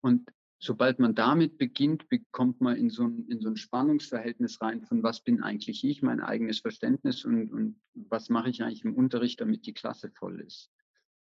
Und 0.02 0.30
sobald 0.62 1.00
man 1.00 1.16
damit 1.16 1.58
beginnt, 1.58 2.08
bekommt 2.08 2.62
man 2.62 2.78
in 2.78 2.92
so, 2.92 3.04
ein, 3.04 3.26
in 3.28 3.42
so 3.42 3.50
ein 3.50 3.58
Spannungsverhältnis 3.58 4.62
rein 4.62 4.84
von 4.84 5.02
was 5.02 5.22
bin 5.22 5.42
eigentlich 5.42 5.84
ich, 5.84 6.04
mein 6.04 6.22
eigenes 6.22 6.60
Verständnis 6.60 7.26
und, 7.26 7.52
und 7.52 7.82
was 7.96 8.30
mache 8.30 8.52
ich 8.52 8.62
eigentlich 8.62 8.86
im 8.86 8.94
Unterricht, 8.94 9.42
damit 9.42 9.66
die 9.66 9.74
Klasse 9.74 10.12
voll 10.12 10.40
ist. 10.40 10.72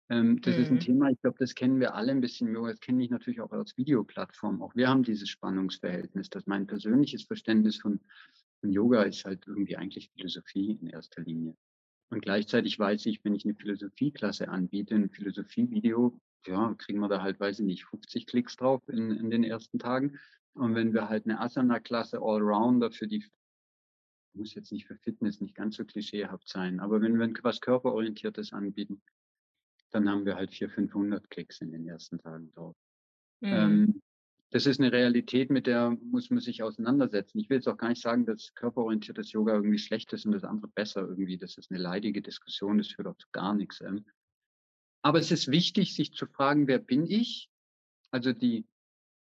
Ähm, 0.10 0.42
das 0.42 0.56
mhm. 0.56 0.62
ist 0.62 0.70
ein 0.70 0.76
mhm. 0.76 0.80
Thema, 0.82 1.10
ich 1.10 1.22
glaube, 1.22 1.38
das 1.40 1.56
kennen 1.56 1.80
wir 1.80 1.96
alle 1.96 2.12
ein 2.12 2.20
bisschen 2.20 2.52
mehr. 2.52 2.64
Das 2.64 2.82
kenne 2.82 3.02
ich 3.02 3.10
natürlich 3.10 3.40
auch 3.40 3.54
als 3.54 3.78
Videoplattform. 3.78 4.62
Auch 4.62 4.76
wir 4.76 4.90
haben 4.90 5.04
dieses 5.04 5.30
Spannungsverhältnis, 5.30 6.30
dass 6.30 6.46
mein 6.46 6.68
persönliches 6.68 7.24
Verständnis 7.24 7.78
von, 7.78 8.02
von 8.60 8.72
Yoga 8.72 9.04
ist 9.04 9.24
halt 9.24 9.48
irgendwie 9.48 9.78
eigentlich 9.78 10.12
Philosophie 10.18 10.78
in 10.82 10.88
erster 10.88 11.22
Linie. 11.22 11.56
Und 12.10 12.22
gleichzeitig 12.22 12.78
weiß 12.78 13.06
ich, 13.06 13.24
wenn 13.24 13.36
ich 13.36 13.46
eine 13.46 13.56
Philosophieklasse 13.56 14.50
anbiete, 14.50 14.96
ein 14.96 15.10
Philosophievideo, 15.10 16.20
ja, 16.46 16.74
kriegen 16.78 17.00
wir 17.00 17.10
da 17.10 17.22
halt, 17.22 17.40
weiß 17.40 17.60
ich 17.60 17.66
nicht, 17.66 17.86
50 17.86 18.26
Klicks 18.26 18.56
drauf 18.56 18.82
in, 18.88 19.12
in 19.12 19.30
den 19.30 19.44
ersten 19.44 19.80
Tagen. 19.80 20.18
Und 20.54 20.76
wenn 20.76 20.94
wir 20.94 21.10
halt 21.10 21.26
eine 21.26 21.40
Asana-Klasse 21.40 22.20
Allrounder 22.22 22.92
für 22.92 23.08
die, 23.08 23.26
muss 24.34 24.54
jetzt 24.56 24.72
nicht 24.72 24.88
für 24.88 24.98
Fitness 24.98 25.42
nicht 25.42 25.56
ganz 25.56 25.76
so 25.76 25.86
klischeehaft 25.86 26.48
sein, 26.48 26.80
aber 26.80 27.02
wenn 27.02 27.18
wir 27.20 27.34
was 27.44 27.62
Körperorientiertes 27.62 28.54
anbieten, 28.54 29.02
dann 29.92 30.10
haben 30.10 30.26
wir 30.26 30.36
halt 30.36 30.52
400, 30.52 30.76
500 30.76 31.30
Klicks 31.30 31.62
in 31.62 31.72
den 31.72 31.88
ersten 31.88 32.20
Tagen 32.20 32.52
drauf. 32.54 32.76
Mhm. 33.42 33.50
Ähm, 33.54 34.02
das 34.52 34.66
ist 34.66 34.80
eine 34.80 34.92
Realität, 34.92 35.52
mit 35.52 35.68
der 35.68 35.96
muss 36.02 36.32
man 36.32 36.40
sich 36.40 36.64
auseinandersetzen. 36.64 37.38
Ich 37.40 37.50
will 37.50 37.58
jetzt 37.58 37.68
auch 37.68 37.78
gar 37.78 37.90
nicht 37.90 38.02
sagen, 38.02 38.26
dass 38.26 38.54
körperorientiertes 38.56 39.32
Yoga 39.32 39.54
irgendwie 39.54 39.78
schlecht 39.78 40.12
ist 40.14 40.26
und 40.26 40.32
das 40.32 40.44
andere 40.44 40.70
besser 40.70 41.02
irgendwie. 41.02 41.38
Das 41.38 41.58
ist 41.58 41.70
eine 41.70 41.80
leidige 41.80 42.22
Diskussion, 42.22 42.80
das 42.80 42.88
führt 42.88 43.08
auch 43.08 43.18
zu 43.18 43.28
gar 43.32 43.54
nichts. 43.54 43.82
Ähm. 43.82 44.06
Aber 45.02 45.20
es 45.20 45.32
ist 45.32 45.50
wichtig, 45.50 45.96
sich 45.96 46.14
zu 46.14 46.26
fragen, 46.26 46.68
wer 46.68 46.80
bin 46.80 47.06
ich? 47.06 47.50
Also 48.12 48.34
die, 48.34 48.68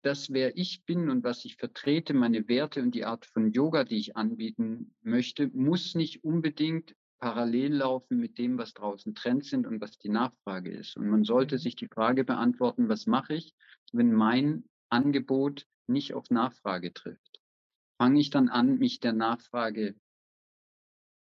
das, 0.03 0.31
wer 0.31 0.57
ich 0.57 0.85
bin 0.85 1.09
und 1.09 1.25
was 1.25 1.45
ich 1.45 1.57
vertrete, 1.57 2.13
meine 2.13 2.47
Werte 2.49 2.83
und 2.83 2.95
die 2.95 3.05
Art 3.05 3.25
von 3.25 3.53
Yoga, 3.53 3.85
die 3.85 3.97
ich 3.97 4.17
anbieten 4.17 4.95
möchte, 5.03 5.49
muss 5.49 5.95
nicht 5.95 6.25
unbedingt 6.25 6.95
parallel 7.19 7.77
laufen 7.77 8.19
mit 8.19 8.37
dem, 8.37 8.59
was 8.59 8.75
draußen 8.75 9.15
Trends 9.15 9.49
sind 9.49 9.67
und 9.67 9.81
was 9.81 9.99
die 9.99 10.11
Nachfrage 10.11 10.71
ist. 10.71 10.97
Und 10.97 11.09
man 11.09 11.25
sollte 11.25 11.55
mhm. 11.55 11.61
sich 11.61 11.77
die 11.77 11.89
Frage 11.89 12.25
beantworten, 12.25 12.89
was 12.91 13.07
mache 13.07 13.35
ich, 13.35 13.55
wenn 13.93 14.13
mein 14.13 14.69
Angebot 14.91 15.67
nicht 15.87 16.13
auf 16.13 16.29
Nachfrage 16.29 16.93
trifft? 16.93 17.41
Fange 17.97 18.21
ich 18.21 18.29
dann 18.29 18.51
an, 18.51 18.79
mich 18.79 19.01
der 19.01 19.15
Nachfrage 19.15 19.95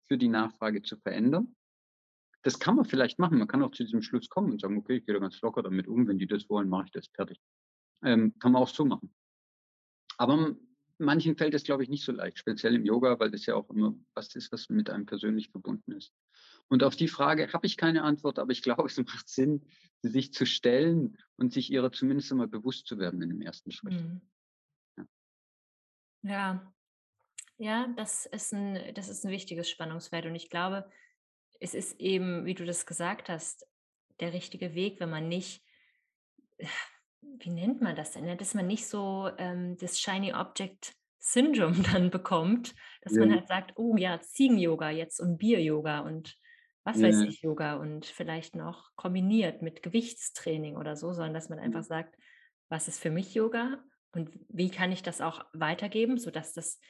für 0.09 0.19
die 0.19 0.29
Nachfrage 0.29 0.83
zu 0.83 0.97
verändern? 0.97 1.55
Das 2.43 2.59
kann 2.59 2.77
man 2.77 2.85
vielleicht 2.85 3.19
machen. 3.19 3.39
Man 3.39 3.49
kann 3.49 3.63
auch 3.63 3.71
zu 3.71 3.85
diesem 3.85 4.03
Schluss 4.03 4.29
kommen 4.29 4.53
und 4.53 4.61
sagen, 4.61 4.77
okay, 4.77 4.97
ich 4.97 5.07
gehe 5.07 5.15
da 5.15 5.21
ganz 5.21 5.41
locker 5.41 5.63
damit 5.63 5.87
um. 5.87 6.07
Wenn 6.09 6.19
die 6.19 6.27
das 6.27 6.49
wollen, 6.49 6.69
mache 6.69 6.87
ich 6.87 6.93
das 6.93 7.09
fertig. 7.09 7.41
Ähm, 8.05 8.35
kann 8.39 8.53
man 8.53 8.63
auch 8.63 8.69
so 8.69 8.85
machen. 8.85 9.15
Aber 10.19 10.57
manchen 10.99 11.37
fällt 11.37 11.55
es, 11.55 11.65
glaube 11.65 11.83
ich, 11.83 11.89
nicht 11.89 12.05
so 12.05 12.13
leicht, 12.13 12.39
speziell 12.39 12.75
im 12.75 12.85
Yoga, 12.85 13.19
weil 13.19 13.31
das 13.31 13.47
ja 13.47 13.55
auch 13.55 13.71
immer 13.71 13.95
was 14.15 14.35
ist, 14.35 14.53
was 14.53 14.69
mit 14.69 14.91
einem 14.91 15.07
persönlich 15.07 15.51
verbunden 15.51 15.93
ist. 15.93 16.13
Und 16.69 16.83
auf 16.83 16.97
die 16.97 17.09
Frage 17.09 17.53
habe 17.53 17.67
ich 17.67 17.77
keine 17.77 18.03
Antwort, 18.03 18.39
aber 18.39 18.53
ich 18.53 18.63
glaube, 18.63 18.87
es 18.87 18.97
macht 19.07 19.29
Sinn, 19.29 19.67
sich 20.03 20.33
zu 20.33 20.47
stellen 20.47 21.19
und 21.37 21.53
sich 21.53 21.71
ihrer 21.71 21.93
zumindest 21.93 22.33
einmal 22.33 22.49
bewusst 22.49 22.87
zu 22.87 22.99
werden 22.99 23.23
in 23.23 23.29
dem 23.29 23.41
ersten 23.41 23.71
Schritt. 23.71 23.95
Mhm. 23.95 24.21
Ja. 24.97 25.07
ja. 26.23 26.73
Ja, 27.59 27.87
das 27.97 28.27
ist 28.27 28.53
ein, 28.53 28.93
das 28.95 29.09
ist 29.09 29.25
ein 29.25 29.31
wichtiges 29.31 29.71
Spannungsfeld. 29.71 30.27
Und 30.27 30.35
ich 30.35 30.51
glaube, 30.51 30.91
es 31.63 31.75
ist 31.75 32.01
eben, 32.01 32.45
wie 32.45 32.55
du 32.55 32.65
das 32.65 32.87
gesagt 32.87 33.29
hast, 33.29 33.67
der 34.21 34.33
richtige 34.33 34.75
Weg, 34.75 35.01
wenn 35.01 35.11
man 35.11 35.29
nicht 35.29 35.63
wie 37.21 37.51
nennt 37.51 37.81
man 37.81 37.97
das 37.97 38.13
denn, 38.13 38.25
ne? 38.25 38.37
dass 38.37 38.55
man 38.55 38.67
nicht 38.67 38.87
so 38.87 39.31
ähm, 39.39 39.77
das 39.79 40.01
Shiny 40.01 40.33
Object 40.35 40.95
Syndrome 41.19 41.83
dann 41.93 42.11
bekommt, 42.11 42.75
dass 43.03 43.15
ja. 43.15 43.21
man 43.21 43.33
halt 43.33 43.49
sagt, 43.49 43.73
oh 43.77 43.97
ja, 43.97 44.21
Ziegen-Yoga 44.21 44.91
jetzt 44.91 45.21
und 45.21 45.39
Bier-Yoga 45.39 46.01
und 46.01 46.37
was 46.85 47.01
ja. 47.01 47.09
weiß 47.09 47.21
ich, 47.23 47.43
Yoga 47.43 47.77
und 47.77 48.07
vielleicht 48.07 48.57
noch 48.57 48.91
kombiniert 48.97 49.63
mit 49.63 49.83
Gewichtstraining 49.83 50.77
oder 50.77 50.97
so, 50.97 51.13
sondern 51.13 51.35
dass 51.35 51.49
man 51.49 51.61
einfach 51.61 51.85
sagt, 51.85 52.17
was 52.69 52.89
ist 52.89 52.99
für 52.99 53.11
mich 53.11 53.35
Yoga 53.35 53.79
und 54.13 54.31
wie 54.49 54.69
kann 54.69 54.91
ich 54.91 55.03
das 55.03 55.21
auch 55.21 55.45
weitergeben, 55.53 56.19
sodass 56.19 56.55
das 56.55 56.81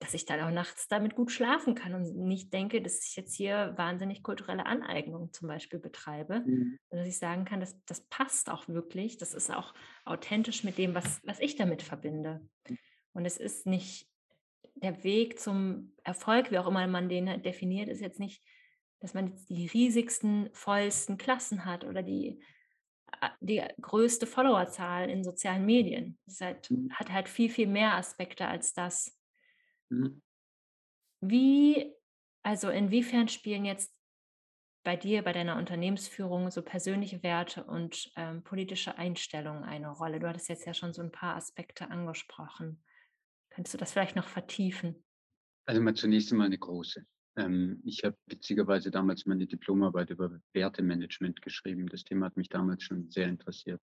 dass 0.00 0.14
ich 0.14 0.24
dann 0.24 0.40
auch 0.40 0.50
nachts 0.50 0.88
damit 0.88 1.14
gut 1.14 1.30
schlafen 1.30 1.74
kann 1.74 1.94
und 1.94 2.16
nicht 2.16 2.52
denke, 2.52 2.80
dass 2.80 3.06
ich 3.06 3.16
jetzt 3.16 3.34
hier 3.34 3.74
wahnsinnig 3.76 4.22
kulturelle 4.22 4.64
Aneignung 4.64 5.32
zum 5.32 5.46
Beispiel 5.46 5.78
betreibe, 5.78 6.40
mhm. 6.40 6.78
sondern 6.88 7.06
dass 7.06 7.14
ich 7.14 7.18
sagen 7.18 7.44
kann, 7.44 7.60
dass 7.60 7.76
das 7.84 8.00
passt 8.08 8.50
auch 8.50 8.66
wirklich, 8.66 9.18
das 9.18 9.34
ist 9.34 9.54
auch 9.54 9.74
authentisch 10.06 10.64
mit 10.64 10.78
dem, 10.78 10.94
was, 10.94 11.20
was 11.24 11.38
ich 11.38 11.56
damit 11.56 11.82
verbinde. 11.82 12.40
Hm. 12.66 12.78
Und 13.12 13.26
es 13.26 13.36
ist 13.36 13.66
nicht 13.66 14.08
der 14.74 15.04
Weg 15.04 15.38
zum 15.38 15.92
Erfolg, 16.02 16.50
wie 16.50 16.58
auch 16.58 16.66
immer 16.66 16.86
man 16.86 17.08
den 17.08 17.28
halt 17.28 17.44
definiert, 17.44 17.88
ist 17.88 18.00
jetzt 18.00 18.20
nicht, 18.20 18.42
dass 19.00 19.14
man 19.14 19.28
jetzt 19.28 19.50
die 19.50 19.66
riesigsten, 19.66 20.48
vollsten 20.52 21.18
Klassen 21.18 21.64
hat 21.64 21.84
oder 21.84 22.02
die, 22.02 22.42
die 23.40 23.62
größte 23.80 24.26
Followerzahl 24.26 25.10
in 25.10 25.24
sozialen 25.24 25.66
Medien. 25.66 26.18
Es 26.26 26.40
halt, 26.40 26.70
mhm. 26.70 26.90
hat 26.92 27.12
halt 27.12 27.28
viel, 27.28 27.50
viel 27.50 27.66
mehr 27.66 27.94
Aspekte 27.94 28.46
als 28.46 28.72
das. 28.72 29.19
Mhm. 29.90 30.22
Wie, 31.20 31.92
also 32.42 32.70
inwiefern 32.70 33.28
spielen 33.28 33.64
jetzt 33.64 33.94
bei 34.82 34.96
dir, 34.96 35.22
bei 35.22 35.32
deiner 35.32 35.58
Unternehmensführung 35.58 36.50
so 36.50 36.62
persönliche 36.62 37.22
Werte 37.22 37.64
und 37.64 38.10
ähm, 38.16 38.42
politische 38.42 38.96
Einstellungen 38.96 39.64
eine 39.64 39.90
Rolle? 39.90 40.20
Du 40.20 40.28
hattest 40.28 40.48
jetzt 40.48 40.66
ja 40.66 40.72
schon 40.72 40.94
so 40.94 41.02
ein 41.02 41.12
paar 41.12 41.36
Aspekte 41.36 41.90
angesprochen. 41.90 42.82
Könntest 43.50 43.74
du 43.74 43.78
das 43.78 43.92
vielleicht 43.92 44.16
noch 44.16 44.28
vertiefen? 44.28 45.04
Also 45.66 45.82
mal 45.82 45.94
zunächst 45.94 46.32
einmal 46.32 46.46
eine 46.46 46.58
große. 46.58 47.04
Ähm, 47.36 47.82
ich 47.84 48.04
habe 48.04 48.16
witzigerweise 48.26 48.90
damals 48.90 49.26
meine 49.26 49.46
Diplomarbeit 49.46 50.10
über 50.10 50.40
Wertemanagement 50.54 51.42
geschrieben. 51.42 51.86
Das 51.88 52.04
Thema 52.04 52.26
hat 52.26 52.36
mich 52.36 52.48
damals 52.48 52.82
schon 52.82 53.10
sehr 53.10 53.28
interessiert. 53.28 53.82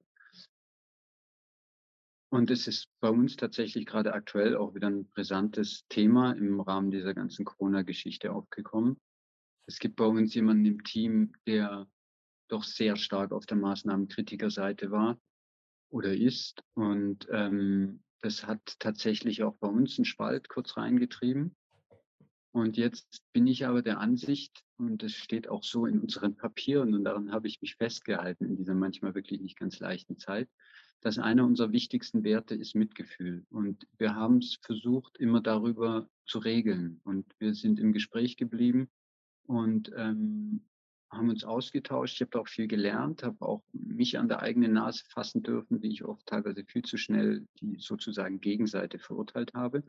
Und 2.30 2.52
es 2.52 2.68
ist 2.68 2.90
bei 3.00 3.10
uns 3.10 3.38
tatsächlich 3.38 3.86
gerade 3.86 4.14
aktuell 4.14 4.58
auch 4.58 4.76
wieder 4.76 4.88
ein 4.88 5.06
brisantes 5.06 5.86
Thema 5.88 6.34
im 6.34 6.60
Rahmen 6.60 6.92
dieser 6.92 7.14
ganzen 7.14 7.46
Corona-Geschichte 7.46 8.34
aufgekommen. 8.34 9.00
Es 9.66 9.80
gibt 9.80 9.96
bei 9.96 10.06
uns 10.06 10.34
jemanden 10.34 10.66
im 10.66 10.84
Team, 10.84 11.34
der 11.46 11.88
doch 12.50 12.64
sehr 12.64 12.96
stark 12.98 13.32
auf 13.32 13.46
der 13.46 13.58
Maßnahmenkritikerseite 13.58 14.92
war 14.92 15.18
oder 15.90 16.14
ist. 16.14 16.64
Und 16.74 17.28
ähm, 17.32 18.04
das 18.22 18.46
hat 18.46 18.78
tatsächlich 18.80 19.44
auch 19.44 19.56
bei 19.58 19.68
uns 19.68 19.98
einen 19.98 20.06
Spalt 20.06 20.50
kurz 20.50 20.76
reingetrieben. 20.76 21.56
Und 22.52 22.76
jetzt 22.76 23.24
bin 23.34 23.46
ich 23.46 23.66
aber 23.68 23.82
der 23.82 24.00
Ansicht, 24.00 24.64
und 24.78 25.04
das 25.04 25.14
steht 25.14 25.48
auch 25.48 25.64
so 25.64 25.86
in 25.86 26.00
unseren 26.00 26.36
Papieren, 26.36 26.94
und 26.94 27.04
daran 27.04 27.32
habe 27.32 27.48
ich 27.48 27.62
mich 27.62 27.76
festgehalten 27.76 28.46
in 28.46 28.56
dieser 28.56 28.74
manchmal 28.74 29.16
wirklich 29.16 29.42
nicht 29.42 29.60
ganz 29.60 29.80
leichten 29.80 30.18
Zeit, 30.18 30.50
dass 31.02 31.20
einer 31.20 31.46
unserer 31.46 31.72
wichtigsten 31.72 32.24
Werte 32.24 32.56
ist 32.56 32.76
Mitgefühl. 32.76 33.46
Und 33.50 33.88
wir 33.98 34.16
haben 34.16 34.38
es 34.38 34.58
versucht, 34.62 35.18
immer 35.18 35.42
darüber 35.42 36.10
zu 36.26 36.40
regeln. 36.40 37.00
Und 37.04 37.26
wir 37.40 37.54
sind 37.54 37.80
im 37.80 37.94
Gespräch 37.94 38.38
geblieben 38.38 38.90
und 39.44 39.92
ähm, 39.96 40.62
haben 41.10 41.30
uns 41.30 41.44
ausgetauscht. 41.44 42.16
Ich 42.16 42.22
habe 42.28 42.40
auch 42.40 42.48
viel 42.48 42.68
gelernt, 42.68 43.24
habe 43.24 43.46
auch 43.46 43.64
mich 43.72 44.18
an 44.18 44.28
der 44.28 44.42
eigenen 44.42 44.74
Nase 44.74 45.04
fassen 45.10 45.44
dürfen, 45.44 45.82
wie 45.82 45.92
ich 45.92 46.04
oft 46.04 46.26
teilweise 46.26 46.66
viel 46.66 46.84
zu 46.84 46.98
schnell 46.98 47.48
die 47.60 47.78
sozusagen 47.80 48.42
Gegenseite 48.42 49.00
verurteilt 49.00 49.54
habe. 49.54 49.84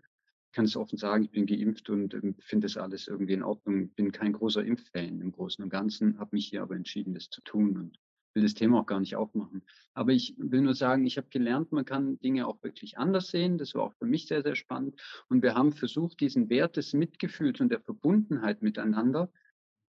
Ich 0.50 0.52
kann 0.52 0.64
es 0.64 0.76
offen 0.76 0.96
sagen, 0.96 1.24
ich 1.24 1.30
bin 1.30 1.46
geimpft 1.46 1.90
und 1.90 2.14
ähm, 2.14 2.36
finde 2.40 2.66
das 2.66 2.76
alles 2.76 3.08
irgendwie 3.08 3.34
in 3.34 3.42
Ordnung. 3.42 3.90
Bin 3.90 4.12
kein 4.12 4.32
großer 4.32 4.64
Impffan 4.64 5.20
im 5.20 5.32
Großen 5.32 5.62
und 5.62 5.70
Ganzen, 5.70 6.18
habe 6.18 6.36
mich 6.36 6.48
hier 6.48 6.62
aber 6.62 6.76
entschieden, 6.76 7.14
das 7.14 7.28
zu 7.28 7.40
tun. 7.42 7.76
Und 7.76 7.98
will 8.34 8.42
das 8.42 8.54
Thema 8.54 8.80
auch 8.80 8.86
gar 8.86 9.00
nicht 9.00 9.16
aufmachen. 9.16 9.62
Aber 9.94 10.12
ich 10.12 10.34
will 10.38 10.60
nur 10.60 10.74
sagen, 10.74 11.06
ich 11.06 11.16
habe 11.16 11.28
gelernt, 11.28 11.72
man 11.72 11.84
kann 11.84 12.18
Dinge 12.20 12.46
auch 12.46 12.62
wirklich 12.62 12.98
anders 12.98 13.28
sehen. 13.28 13.58
Das 13.58 13.74
war 13.74 13.82
auch 13.84 13.94
für 13.94 14.06
mich 14.06 14.26
sehr, 14.26 14.42
sehr 14.42 14.54
spannend. 14.54 15.00
Und 15.28 15.42
wir 15.42 15.54
haben 15.54 15.72
versucht, 15.72 16.20
diesen 16.20 16.48
Wert 16.48 16.76
des 16.76 16.92
Mitgefühls 16.92 17.60
und 17.60 17.70
der 17.70 17.80
Verbundenheit 17.80 18.62
miteinander 18.62 19.30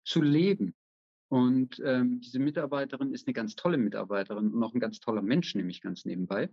zu 0.05 0.23
leben. 0.23 0.75
Und 1.29 1.81
ähm, 1.85 2.21
diese 2.21 2.39
Mitarbeiterin 2.39 3.13
ist 3.13 3.27
eine 3.27 3.35
ganz 3.35 3.55
tolle 3.55 3.77
Mitarbeiterin 3.77 4.51
und 4.51 4.63
auch 4.63 4.73
ein 4.73 4.81
ganz 4.81 4.99
toller 4.99 5.21
Mensch, 5.21 5.55
nämlich 5.55 5.83
ganz 5.83 6.07
nebenbei. 6.07 6.51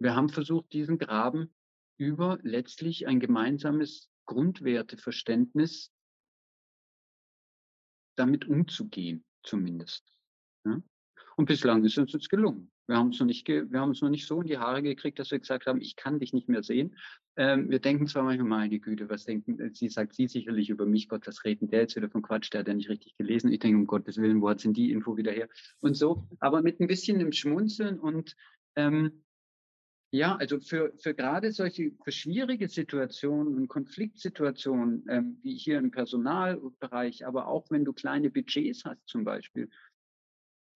Wir 0.00 0.16
haben 0.16 0.28
versucht, 0.28 0.72
diesen 0.72 0.98
Graben 0.98 1.54
über 1.96 2.38
letztlich 2.42 3.06
ein 3.06 3.20
gemeinsames 3.20 4.10
Grundwerteverständnis 4.26 5.92
damit 8.16 8.48
umzugehen, 8.48 9.24
zumindest. 9.42 10.12
Ja? 10.64 10.82
Und 11.36 11.46
bislang 11.46 11.84
ist 11.84 11.96
es 11.96 12.14
uns 12.14 12.28
gelungen. 12.28 12.70
Wir 12.86 12.96
haben 12.96 13.06
uns 13.06 13.20
noch 13.20 13.26
nicht, 13.26 13.46
wir 13.46 13.80
haben 13.80 13.90
uns 13.90 14.02
noch 14.02 14.10
nicht 14.10 14.26
so 14.26 14.40
in 14.40 14.48
die 14.48 14.58
Haare 14.58 14.82
gekriegt, 14.82 15.18
dass 15.18 15.30
wir 15.30 15.38
gesagt 15.38 15.66
haben, 15.66 15.80
ich 15.80 15.96
kann 15.96 16.18
dich 16.18 16.32
nicht 16.32 16.48
mehr 16.48 16.62
sehen. 16.62 16.96
Ähm, 17.36 17.70
wir 17.70 17.78
denken 17.78 18.06
zwar 18.06 18.24
manchmal, 18.24 18.48
meine 18.48 18.80
Güte, 18.80 19.08
was 19.08 19.24
denken, 19.24 19.72
sie 19.72 19.88
sagt 19.88 20.14
sie 20.14 20.26
sicherlich 20.26 20.70
über 20.70 20.86
mich, 20.86 21.08
Gott, 21.08 21.26
was 21.26 21.44
reden 21.44 21.68
der 21.68 21.82
jetzt 21.82 21.96
wieder 21.96 22.10
von 22.10 22.22
Quatsch, 22.22 22.52
der 22.52 22.60
hat 22.60 22.68
ja 22.68 22.74
nicht 22.74 22.88
richtig 22.88 23.16
gelesen. 23.16 23.52
Ich 23.52 23.60
denke, 23.60 23.78
um 23.78 23.86
Gottes 23.86 24.16
Willen, 24.18 24.42
wo 24.42 24.50
hat 24.50 24.64
denn 24.64 24.74
die 24.74 24.90
Info 24.90 25.16
wieder 25.16 25.32
her? 25.32 25.48
Und 25.80 25.96
so, 25.96 26.26
aber 26.40 26.62
mit 26.62 26.80
ein 26.80 26.88
bisschen 26.88 27.20
im 27.20 27.32
Schmunzeln 27.32 27.98
und 28.00 28.34
ähm, 28.76 29.22
ja, 30.12 30.34
also 30.36 30.58
für, 30.58 30.92
für 30.98 31.14
gerade 31.14 31.52
solche, 31.52 31.92
für 32.02 32.10
schwierige 32.10 32.68
Situationen 32.68 33.54
und 33.54 33.68
Konfliktsituationen, 33.68 35.04
ähm, 35.08 35.38
wie 35.42 35.56
hier 35.56 35.78
im 35.78 35.92
Personalbereich, 35.92 37.24
aber 37.24 37.46
auch 37.46 37.70
wenn 37.70 37.84
du 37.84 37.92
kleine 37.92 38.30
Budgets 38.30 38.84
hast 38.84 39.06
zum 39.06 39.22
Beispiel, 39.22 39.70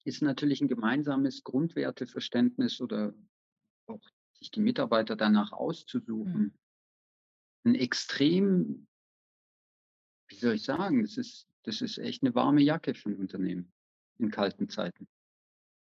ist 0.05 0.23
natürlich 0.23 0.61
ein 0.61 0.69
gemeinsames 0.69 1.43
Grundwerteverständnis 1.45 2.81
oder 2.81 3.14
auch 3.87 4.01
sich 4.35 4.51
die 4.51 4.61
Mitarbeiter 4.61 5.17
danach 5.17 5.53
auszusuchen. 5.53 6.43
Mhm. 6.43 6.55
Ein 7.64 7.75
extrem, 7.75 8.87
wie 10.29 10.37
soll 10.37 10.55
ich 10.55 10.62
sagen, 10.62 11.03
das 11.03 11.17
ist, 11.17 11.49
das 11.62 11.81
ist 11.81 11.99
echt 11.99 12.23
eine 12.23 12.35
warme 12.35 12.61
Jacke 12.61 12.95
für 12.95 13.09
ein 13.09 13.17
Unternehmen 13.17 13.73
in 14.19 14.31
kalten 14.31 14.69
Zeiten. 14.69 15.09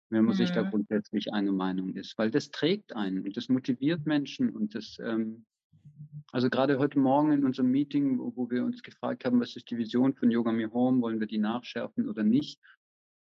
Wenn 0.10 0.26
man 0.26 0.34
mhm. 0.34 0.38
sich 0.38 0.52
da 0.52 0.64
mhm. 0.66 0.72
grundsätzlich 0.72 1.32
einer 1.32 1.54
Meinung 1.54 1.96
ist, 1.96 2.18
weil 2.18 2.32
das 2.32 2.52
trägt 2.52 2.94
einen 2.94 3.24
und 3.24 3.38
das 3.38 3.48
motiviert 3.48 4.06
Menschen 4.06 4.50
und 4.50 4.76
das, 4.76 4.98
ähm, 5.00 5.46
also 6.34 6.50
gerade 6.50 6.78
heute 6.80 7.00
Morgen 7.00 7.32
in 7.32 7.46
unserem 7.46 7.72
Meeting, 7.72 8.20
wo, 8.20 8.36
wo, 8.36 8.50
wir 8.50 8.66
uns 8.66 8.84
gefragt 8.84 9.24
haben, 9.24 9.40
was 9.40 9.56
ist 9.56 9.72
die 9.72 9.78
Vision 9.78 10.14
von 10.14 10.30
Yoga 10.30 10.52
Me 10.52 10.70
Home, 10.74 11.02
wollen 11.02 11.22
wir 11.22 11.28
die 11.28 11.38
nachschärfen 11.38 12.10
oder 12.10 12.24
nicht? 12.24 12.60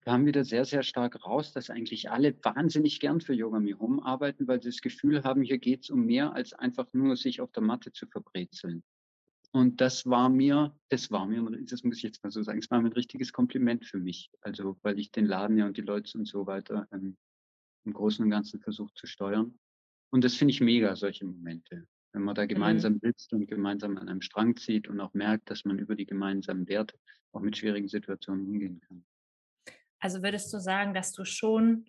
Kam 0.05 0.25
wieder 0.25 0.43
sehr, 0.45 0.65
sehr 0.65 0.83
stark 0.83 1.25
raus, 1.25 1.53
dass 1.53 1.69
eigentlich 1.69 2.11
alle 2.11 2.35
wahnsinnig 2.43 2.99
gern 2.99 3.21
für 3.21 3.33
Yoga 3.33 3.59
Me 3.59 3.77
Home 3.79 4.03
arbeiten, 4.05 4.47
weil 4.47 4.61
sie 4.61 4.69
das 4.69 4.81
Gefühl 4.81 5.23
haben, 5.23 5.41
hier 5.43 5.57
geht 5.59 5.83
es 5.83 5.89
um 5.89 6.05
mehr 6.05 6.33
als 6.33 6.53
einfach 6.53 6.87
nur 6.93 7.15
sich 7.17 7.41
auf 7.41 7.51
der 7.51 7.63
Matte 7.63 7.91
zu 7.91 8.07
verbrezeln. 8.07 8.83
Und 9.51 9.81
das 9.81 10.05
war 10.07 10.29
mir, 10.29 10.77
das 10.89 11.11
war 11.11 11.25
mir, 11.27 11.43
das 11.65 11.83
muss 11.83 11.97
ich 11.97 12.03
jetzt 12.03 12.23
mal 12.23 12.31
so 12.31 12.41
sagen, 12.43 12.59
es 12.59 12.71
war 12.71 12.81
mir 12.81 12.89
ein 12.89 12.93
richtiges 12.93 13.33
Kompliment 13.33 13.85
für 13.85 13.99
mich. 13.99 14.31
Also, 14.41 14.77
weil 14.83 14.99
ich 14.99 15.11
den 15.11 15.25
Laden 15.25 15.57
ja 15.57 15.65
und 15.67 15.77
die 15.77 15.81
Leute 15.81 16.17
und 16.17 16.25
so 16.27 16.47
weiter 16.47 16.87
ähm, 16.91 17.17
im 17.85 17.93
Großen 17.93 18.23
und 18.23 18.31
Ganzen 18.31 18.59
versucht 18.61 18.97
zu 18.97 19.07
steuern. 19.07 19.59
Und 20.11 20.23
das 20.23 20.35
finde 20.35 20.53
ich 20.53 20.61
mega, 20.61 20.95
solche 20.95 21.25
Momente. 21.25 21.87
Wenn 22.13 22.23
man 22.23 22.35
da 22.35 22.45
Mhm. 22.53 22.53
gemeinsam 22.53 22.99
sitzt 22.99 23.33
und 23.33 23.47
gemeinsam 23.47 23.97
an 23.97 24.09
einem 24.09 24.21
Strang 24.21 24.55
zieht 24.57 24.87
und 24.89 24.99
auch 25.01 25.13
merkt, 25.13 25.49
dass 25.51 25.65
man 25.65 25.79
über 25.79 25.95
die 25.95 26.05
gemeinsamen 26.05 26.67
Werte 26.69 26.97
auch 27.33 27.41
mit 27.41 27.57
schwierigen 27.57 27.87
Situationen 27.89 28.47
umgehen 28.47 28.81
kann. 28.81 29.05
Also 30.03 30.21
würdest 30.21 30.51
du 30.51 30.59
sagen, 30.59 30.93
dass 30.93 31.13
du 31.13 31.23
schon 31.23 31.85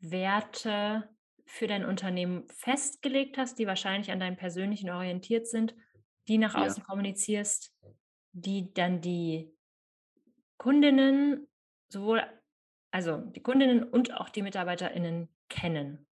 Werte 0.00 1.08
für 1.46 1.68
dein 1.68 1.84
Unternehmen 1.84 2.48
festgelegt 2.50 3.38
hast, 3.38 3.60
die 3.60 3.68
wahrscheinlich 3.68 4.10
an 4.10 4.18
deinem 4.18 4.36
Persönlichen 4.36 4.90
orientiert 4.90 5.46
sind, 5.46 5.76
die 6.26 6.38
nach 6.38 6.54
Ja. 6.54 6.64
außen 6.64 6.82
kommunizierst, 6.82 7.72
die 8.32 8.74
dann 8.74 9.00
die 9.00 9.56
Kundinnen 10.58 11.46
sowohl 11.88 12.22
also 12.90 13.18
die 13.18 13.42
Kundinnen 13.42 13.84
und 13.84 14.14
auch 14.14 14.28
die 14.28 14.42
MitarbeiterInnen 14.42 15.28
kennen? 15.48 16.06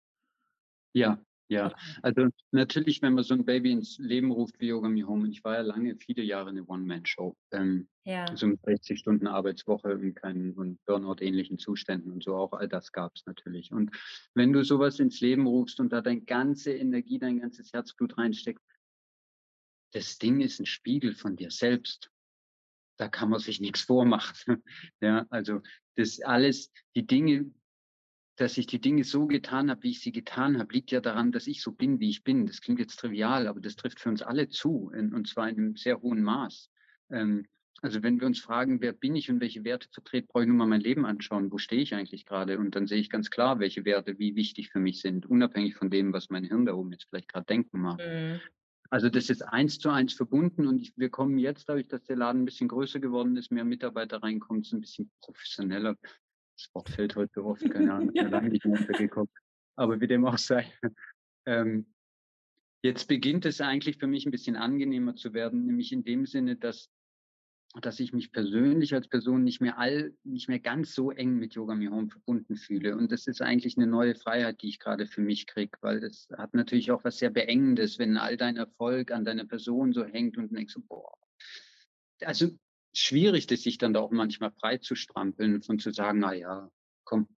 Ja, 0.95 1.21
ja. 1.49 1.75
Also 2.03 2.29
natürlich, 2.51 3.03
wenn 3.03 3.15
man 3.15 3.25
so 3.25 3.35
ein 3.35 3.45
Baby 3.45 3.73
ins 3.73 3.99
Leben 3.99 4.31
ruft 4.31 4.59
wie 4.61 4.69
Yoga 4.69 4.89
Me 4.89 5.07
Home, 5.07 5.25
und 5.25 5.33
ich 5.33 5.45
war 5.45 5.55
ja 5.55 5.61
lange, 5.63 5.97
viele 5.97 6.23
Jahre 6.23 6.51
eine 6.51 6.65
One-Man-Show, 6.65 7.37
ähm, 7.53 7.89
Ja. 8.05 8.37
so 8.37 8.47
mit 8.47 8.61
60 8.65 8.99
Stunden 8.99 9.27
Arbeitswoche 9.27 9.95
und 9.95 10.15
keinen 10.15 10.55
und 10.55 10.79
Burnout-ähnlichen 10.87 11.59
Zuständen 11.59 12.13
und 12.13 12.23
so, 12.25 12.35
auch 12.37 12.53
all 12.53 12.69
das 12.69 12.93
gab 12.93 13.13
es 13.15 13.25
natürlich. 13.27 13.73
Und 13.73 13.91
wenn 14.35 14.53
du 14.53 14.65
sowas 14.65 14.99
ins 15.01 15.21
Leben 15.21 15.47
rufst 15.47 15.81
und 15.81 15.93
da 15.93 16.01
deine 16.01 16.23
ganze 16.23 16.73
Energie, 16.73 17.19
dein 17.19 17.41
ganzes 17.41 17.73
Herzblut 17.73 18.19
reinsteckst, 18.19 18.65
das 19.93 20.19
Ding 20.19 20.41
ist 20.41 20.61
ein 20.61 20.67
Spiegel 20.67 21.15
von 21.15 21.37
dir 21.37 21.51
selbst. 21.51 22.11
Da 22.99 23.09
kann 23.09 23.29
man 23.31 23.41
sich 23.41 23.61
nichts 23.61 23.83
vormachen. 23.83 24.35
Ja, 25.01 25.27
also 25.31 25.61
das 25.97 26.21
alles, 26.21 26.73
die 26.95 27.07
Dinge, 27.07 27.51
dass 28.37 28.59
ich 28.59 28.67
die 28.67 28.81
Dinge 28.81 29.05
so 29.05 29.27
getan 29.27 29.71
habe, 29.71 29.83
wie 29.83 29.91
ich 29.91 30.01
sie 30.01 30.13
getan 30.13 30.59
habe, 30.59 30.73
liegt 30.73 30.91
ja 30.91 31.01
daran, 31.01 31.33
dass 31.33 31.47
ich 31.47 31.63
so 31.63 31.73
bin, 31.73 32.01
wie 32.01 32.11
ich 32.11 32.23
bin. 32.23 32.47
Das 32.47 32.61
klingt 32.61 32.79
jetzt 32.79 32.97
trivial, 32.97 33.47
aber 33.47 33.61
das 33.61 33.77
trifft 33.77 33.99
für 33.99 34.11
uns 34.11 34.23
alle 34.23 34.49
zu, 34.49 34.91
in, 34.95 35.15
und 35.15 35.27
zwar 35.27 35.49
in 35.49 35.57
einem 35.57 35.77
sehr 35.77 36.01
hohen 36.03 36.23
Maß. 36.23 36.71
Ähm, 37.11 37.47
also 37.83 38.03
wenn 38.03 38.21
wir 38.21 38.27
uns 38.27 38.41
fragen, 38.41 38.81
wer 38.81 38.93
bin 38.93 39.17
ich 39.17 39.31
und 39.31 39.41
welche 39.41 39.65
Werte 39.65 39.89
vertrete, 39.91 40.27
brauche 40.27 40.45
ich 40.45 40.49
nur 40.49 40.57
mal 40.57 40.67
mein 40.67 40.81
Leben 40.81 41.05
anschauen. 41.05 41.53
Wo 41.53 41.59
stehe 41.59 41.83
ich 41.83 41.95
eigentlich 41.95 42.25
gerade? 42.25 42.59
Und 42.59 42.75
dann 42.75 42.87
sehe 42.87 42.99
ich 42.99 43.11
ganz 43.11 43.31
klar, 43.31 43.59
welche 43.59 43.85
Werte 43.85 44.19
wie 44.19 44.35
wichtig 44.35 44.71
für 44.71 44.81
mich 44.81 45.01
sind, 45.01 45.27
unabhängig 45.27 45.75
von 45.75 45.91
dem, 45.91 46.13
was 46.13 46.31
mein 46.31 46.45
Hirn 46.45 46.67
da 46.67 46.75
oben 46.75 46.93
jetzt 46.93 47.07
vielleicht 47.09 47.29
gerade 47.29 47.47
denken 47.47 47.81
mag. 47.81 47.99
Mhm. 47.99 48.41
Also 48.89 49.09
das 49.09 49.31
ist 49.31 49.43
eins 49.43 49.79
zu 49.79 49.91
eins 49.91 50.15
verbunden 50.15 50.67
und 50.67 50.81
ich, 50.81 50.93
wir 50.97 51.11
kommen 51.11 51.39
jetzt, 51.39 51.69
dadurch, 51.69 51.89
dass 51.89 52.05
der 52.05 52.17
Laden 52.17 52.43
ein 52.43 52.45
bisschen 52.45 52.69
größer 52.69 53.01
geworden 53.01 53.37
ist, 53.37 53.51
mehr 53.51 53.65
Mitarbeiter 53.65 54.23
reinkommen, 54.23 54.63
ist 54.63 54.73
ein 54.73 54.81
bisschen 54.81 55.11
professioneller. 55.21 55.97
Das 56.57 56.75
Wort 56.75 56.89
fällt 56.89 57.17
heute 57.17 57.45
oft, 57.45 57.61
keine 57.71 57.93
Ahnung, 57.93 58.13
habe 58.17 58.29
lange 58.29 58.49
nicht 58.49 58.65
mehr 58.65 58.79
untergeguckt. 58.79 59.37
Aber 59.77 60.01
wie 60.01 60.07
dem 60.07 60.25
auch 60.25 60.39
sei. 60.39 60.73
Ähm, 61.49 61.87
jetzt 62.83 63.07
beginnt 63.07 63.45
es 63.45 63.61
eigentlich 63.61 63.99
für 63.99 64.09
mich 64.09 64.27
ein 64.27 64.33
bisschen 64.33 64.57
angenehmer 64.57 65.15
zu 65.15 65.33
werden, 65.33 65.65
nämlich 65.65 65.93
in 65.93 66.03
dem 66.03 66.27
Sinne, 66.27 66.57
dass 66.57 66.91
dass 67.83 68.01
ich 68.01 68.13
mich 68.13 68.33
persönlich 68.33 68.95
als 68.95 69.09
Person 69.09 69.45
nicht 69.45 69.61
mehr 69.61 69.79
all, 69.79 70.15
nicht 70.25 70.49
mehr 70.49 70.61
ganz 70.61 70.95
so 70.95 71.11
eng 71.11 71.37
mit 71.39 71.55
Yoga 71.55 71.75
Me 71.75 71.91
Home 71.91 72.09
verbunden 72.09 72.57
fühle. 72.57 72.97
Und 72.97 73.13
das 73.13 73.27
ist 73.27 73.43
eigentlich 73.43 73.77
eine 73.77 73.87
neue 73.87 74.15
Freiheit, 74.15 74.63
die 74.63 74.69
ich 74.69 74.79
gerade 74.79 75.07
für 75.07 75.21
mich 75.21 75.47
kriege, 75.47 75.77
weil 75.81 76.01
das 76.01 76.29
hat 76.37 76.55
natürlich 76.55 76.91
auch 76.91 77.05
was 77.05 77.19
sehr 77.19 77.31
Beengendes, 77.31 77.99
wenn 77.99 78.17
all 78.17 78.37
dein 78.37 78.57
Erfolg 78.57 79.11
an 79.11 79.25
deiner 79.25 79.45
Person 79.45 79.93
so 79.93 80.05
hängt 80.05 80.39
und 80.39 80.57
denkst, 80.57 80.77
boah. 80.89 81.13
Also 82.23 82.57
schwierig, 82.99 83.47
das 83.47 83.63
sich 83.63 83.79
dann 83.79 83.93
da 83.93 84.01
auch 84.01 84.11
manchmal 84.11 84.53
frei 84.53 84.79
zu 84.79 84.95
strampeln 84.95 85.61
und 85.67 85.83
zu 85.83 85.91
sagen, 85.91 86.21
na 86.21 86.33
ja, 86.35 86.71
komm, 87.05 87.29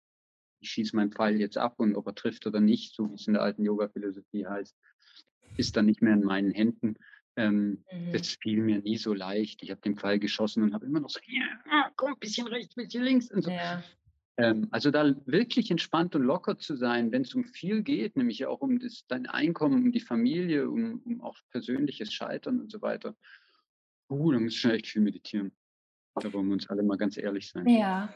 ich 0.61 0.71
schieße 0.71 0.97
meinen 0.97 1.13
Pfeil 1.13 1.41
jetzt 1.41 1.59
ab 1.59 1.75
und 1.79 1.95
ob 1.97 2.07
er 2.07 2.15
trifft 2.15 2.47
oder 2.47 2.61
nicht, 2.61 2.95
so 2.95 3.09
wie 3.11 3.15
es 3.15 3.27
in 3.27 3.35
der 3.35 3.43
alten 3.43 3.65
Yoga-Philosophie 3.65 4.47
heißt, 4.47 4.77
ist 5.57 5.77
dann 5.77 5.87
nicht 5.87 6.03
mehr 6.03 6.15
in 6.15 6.25
meinen 6.25 6.51
Händen. 6.51 6.97
Ähm, 7.37 7.85
Mhm. 7.93 8.13
das 8.13 8.37
fiel 8.41 8.63
mir 8.63 8.81
nie 8.81 8.97
so 8.97 9.15
leicht. 9.15 9.63
Ich 9.63 9.71
habe 9.71 9.81
den 9.81 9.97
Pfeil 9.97 10.19
geschossen 10.19 10.63
und 10.63 10.75
habe 10.75 10.87
immer 10.87 11.01
noch 11.01 11.11
so, 11.11 11.21
ja, 11.27 11.91
komm, 11.97 12.17
bisschen 12.19 12.47
rechts, 12.47 12.75
bisschen 12.75 13.05
links 13.05 13.31
und 13.31 13.43
so. 13.43 13.51
Ja. 13.51 13.83
Ähm, 14.39 14.69
also 14.71 14.91
da 14.91 15.15
wirklich 15.27 15.71
entspannt 15.71 16.15
und 16.15 16.23
locker 16.23 16.59
zu 16.59 16.77
sein, 16.77 17.13
wenn 17.13 17.23
es 17.23 17.35
um 17.35 17.45
viel 17.45 17.83
geht, 17.83 18.17
nämlich 18.17 18.47
auch 18.47 18.61
um 18.61 18.79
das, 18.79 19.05
dein 19.09 19.27
Einkommen, 19.27 19.83
um 19.85 19.93
die 19.93 20.01
Familie, 20.01 20.71
um, 20.71 21.03
um 21.05 21.21
auch 21.21 21.37
persönliches 21.51 22.13
Scheitern 22.13 22.61
und 22.61 22.71
so 22.71 22.81
weiter. 22.81 23.17
Uh, 24.11 24.33
da 24.33 24.39
muss 24.39 24.55
ich 24.55 24.61
schon 24.61 24.71
echt 24.73 24.87
viel 24.89 25.03
meditieren. 25.03 25.53
Da 26.17 26.33
wollen 26.33 26.49
wir 26.49 26.55
uns 26.55 26.69
alle 26.71 26.83
mal 26.83 26.99
ganz 26.99 27.17
ehrlich 27.19 27.49
sein. 27.51 27.67
Ja, 27.67 28.15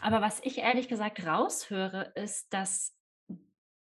aber 0.00 0.20
was 0.20 0.40
ich 0.44 0.58
ehrlich 0.58 0.88
gesagt 0.88 1.24
raushöre, 1.24 2.12
ist, 2.16 2.52
dass 2.52 2.94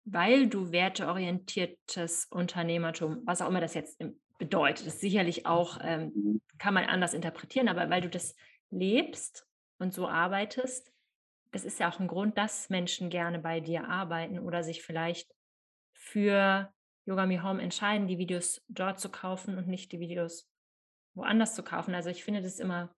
weil 0.05 0.49
du 0.49 0.73
werteorientiertes 0.73 2.27
Unternehmertum, 2.31 3.23
was 3.27 3.43
auch 3.43 3.49
immer 3.49 3.61
das 3.61 3.75
jetzt 3.75 4.03
bedeutet, 4.39 4.87
ist 4.87 5.01
sicherlich 5.01 5.47
auch, 5.47 5.79
ähm, 5.83 6.13
Mhm. 6.15 6.41
kann 6.59 6.75
man 6.75 6.85
anders 6.85 7.15
interpretieren, 7.15 7.69
aber 7.69 7.91
weil 7.91 8.01
du 8.01 8.09
das 8.09 8.35
lebst 8.71 9.47
und 9.79 9.93
so 9.93 10.09
arbeitest, 10.09 10.93
das 11.53 11.65
ist 11.65 11.81
ja 11.81 11.91
auch 11.91 12.01
ein 12.01 12.09
Grund, 12.09 12.39
dass 12.39 12.71
Menschen 12.71 13.11
gerne 13.11 13.39
bei 13.39 13.61
dir 13.61 13.89
arbeiten 13.89 14.39
oder 14.39 14.63
sich 14.63 14.83
vielleicht 14.83 15.35
für 15.93 16.73
Yoga 17.07 17.27
Me 17.27 17.43
Home 17.43 17.63
entscheiden, 17.63 18.09
die 18.09 18.19
Videos 18.19 18.65
dort 18.69 19.01
zu 19.01 19.11
kaufen 19.11 19.59
und 19.59 19.69
nicht 19.69 19.93
die 19.93 20.01
Videos 20.01 20.49
woanders 21.19 21.55
zu 21.55 21.63
kaufen. 21.63 21.95
Also 21.95 22.11
ich 22.11 22.25
finde 22.25 22.43
das 22.43 22.59
immer 22.59 22.95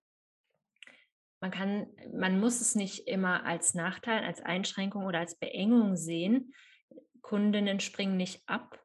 man 1.41 1.51
kann 1.51 1.87
man 2.13 2.39
muss 2.39 2.61
es 2.61 2.75
nicht 2.75 3.07
immer 3.07 3.45
als 3.45 3.73
Nachteil, 3.73 4.23
als 4.23 4.41
Einschränkung 4.41 5.05
oder 5.05 5.19
als 5.19 5.35
Beengung 5.35 5.97
sehen. 5.97 6.53
Kundinnen 7.21 7.79
springen 7.79 8.15
nicht 8.15 8.43
ab, 8.47 8.79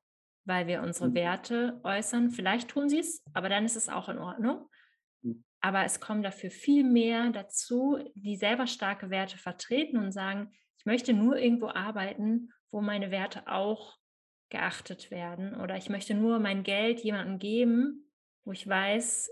weil 0.44 0.66
wir 0.66 0.82
unsere 0.82 1.10
Mhm. 1.10 1.14
Werte 1.14 1.80
äußern. 1.84 2.30
Vielleicht 2.30 2.68
tun 2.68 2.88
sie 2.88 2.98
es, 3.00 3.22
aber 3.34 3.48
dann 3.48 3.64
ist 3.64 3.76
es 3.76 3.88
auch 3.88 4.08
in 4.08 4.18
Ordnung. 4.18 4.68
Mhm. 5.22 5.44
Aber 5.60 5.84
es 5.84 6.00
kommen 6.00 6.22
dafür 6.22 6.50
viel 6.50 6.82
mehr 6.82 7.30
dazu, 7.30 7.98
die 8.14 8.36
selber 8.36 8.66
starke 8.66 9.10
Werte 9.10 9.36
vertreten 9.36 9.98
und 9.98 10.12
sagen, 10.12 10.52
ich 10.78 10.86
möchte 10.86 11.12
nur 11.12 11.36
irgendwo 11.36 11.68
arbeiten, 11.68 12.52
wo 12.70 12.80
meine 12.80 13.10
Werte 13.10 13.48
auch 13.48 13.98
geachtet 14.48 15.10
werden. 15.10 15.60
Oder 15.60 15.76
ich 15.76 15.90
möchte 15.90 16.14
nur 16.14 16.38
mein 16.38 16.62
Geld 16.62 17.00
jemandem 17.00 17.38
geben, 17.38 18.05
wo 18.46 18.52
ich 18.52 18.66
weiß, 18.66 19.30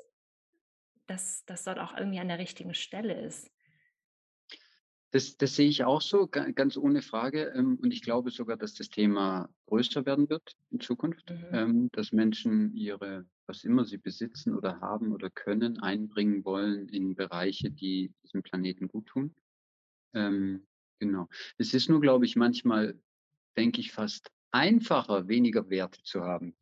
dass 1.07 1.45
das 1.47 1.65
dort 1.65 1.79
auch 1.79 1.97
irgendwie 1.97 2.19
an 2.19 2.29
der 2.29 2.39
richtigen 2.39 2.75
Stelle 2.75 3.15
ist. 3.21 3.51
Das, 5.13 5.37
das 5.37 5.55
sehe 5.55 5.69
ich 5.69 5.85
auch 5.85 6.01
so, 6.03 6.27
ga- 6.27 6.51
ganz 6.51 6.77
ohne 6.77 7.01
Frage. 7.01 7.53
ähm, 7.55 7.79
Und 7.81 7.93
ich 7.93 8.03
glaube 8.03 8.31
sogar, 8.31 8.57
dass 8.57 8.75
das 8.75 8.89
Thema 8.89 9.49
größer 9.67 10.05
werden 10.07 10.29
wird 10.29 10.57
in 10.71 10.81
Zukunft, 10.81 11.31
Mhm. 11.31 11.49
ähm, 11.53 11.89
dass 11.93 12.11
Menschen 12.13 12.75
ihre, 12.75 13.27
was 13.47 13.63
immer 13.65 13.85
sie 13.85 13.99
besitzen 13.99 14.55
oder 14.57 14.81
haben 14.81 15.13
oder 15.13 15.31
können, 15.31 15.79
einbringen 15.79 16.45
wollen 16.45 16.89
in 16.89 17.15
Bereiche, 17.15 17.71
die 17.71 18.13
diesem 18.25 18.43
Planeten 18.43 18.89
gut 18.89 19.07
tun. 19.07 19.35
Ähm, 20.15 20.67
Genau. 21.01 21.29
Es 21.59 21.75
ist 21.75 21.91
nur, 21.91 22.01
glaube 22.01 22.25
ich, 22.25 22.37
manchmal, 22.37 22.99
denke 23.57 23.81
ich, 23.81 23.93
fast 23.93 24.31
einfacher, 24.53 25.29
weniger 25.29 25.69
Werte 25.71 26.03
zu 26.05 26.23
haben. 26.23 26.57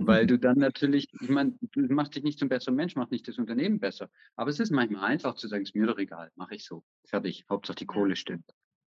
Weil 0.00 0.28
du 0.28 0.38
dann 0.38 0.58
natürlich, 0.58 1.08
ich 1.20 1.28
meine, 1.28 1.58
du 1.60 1.92
machst 1.92 2.14
dich 2.14 2.22
nicht 2.22 2.38
zum 2.38 2.48
besseren 2.48 2.76
Mensch, 2.76 2.94
machst 2.94 3.10
nicht 3.10 3.26
das 3.26 3.38
Unternehmen 3.38 3.80
besser. 3.80 4.08
Aber 4.36 4.48
es 4.48 4.60
ist 4.60 4.70
manchmal 4.70 5.04
einfach 5.04 5.34
zu 5.34 5.48
sagen, 5.48 5.64
ist 5.64 5.74
mir 5.74 5.86
doch 5.86 5.98
egal, 5.98 6.30
mache 6.36 6.54
ich 6.54 6.64
so. 6.64 6.84
Fertig. 7.04 7.44
Hauptsache 7.50 7.78
die. 7.78 7.86
Kohle 7.86 8.14
stimmt. 8.14 8.44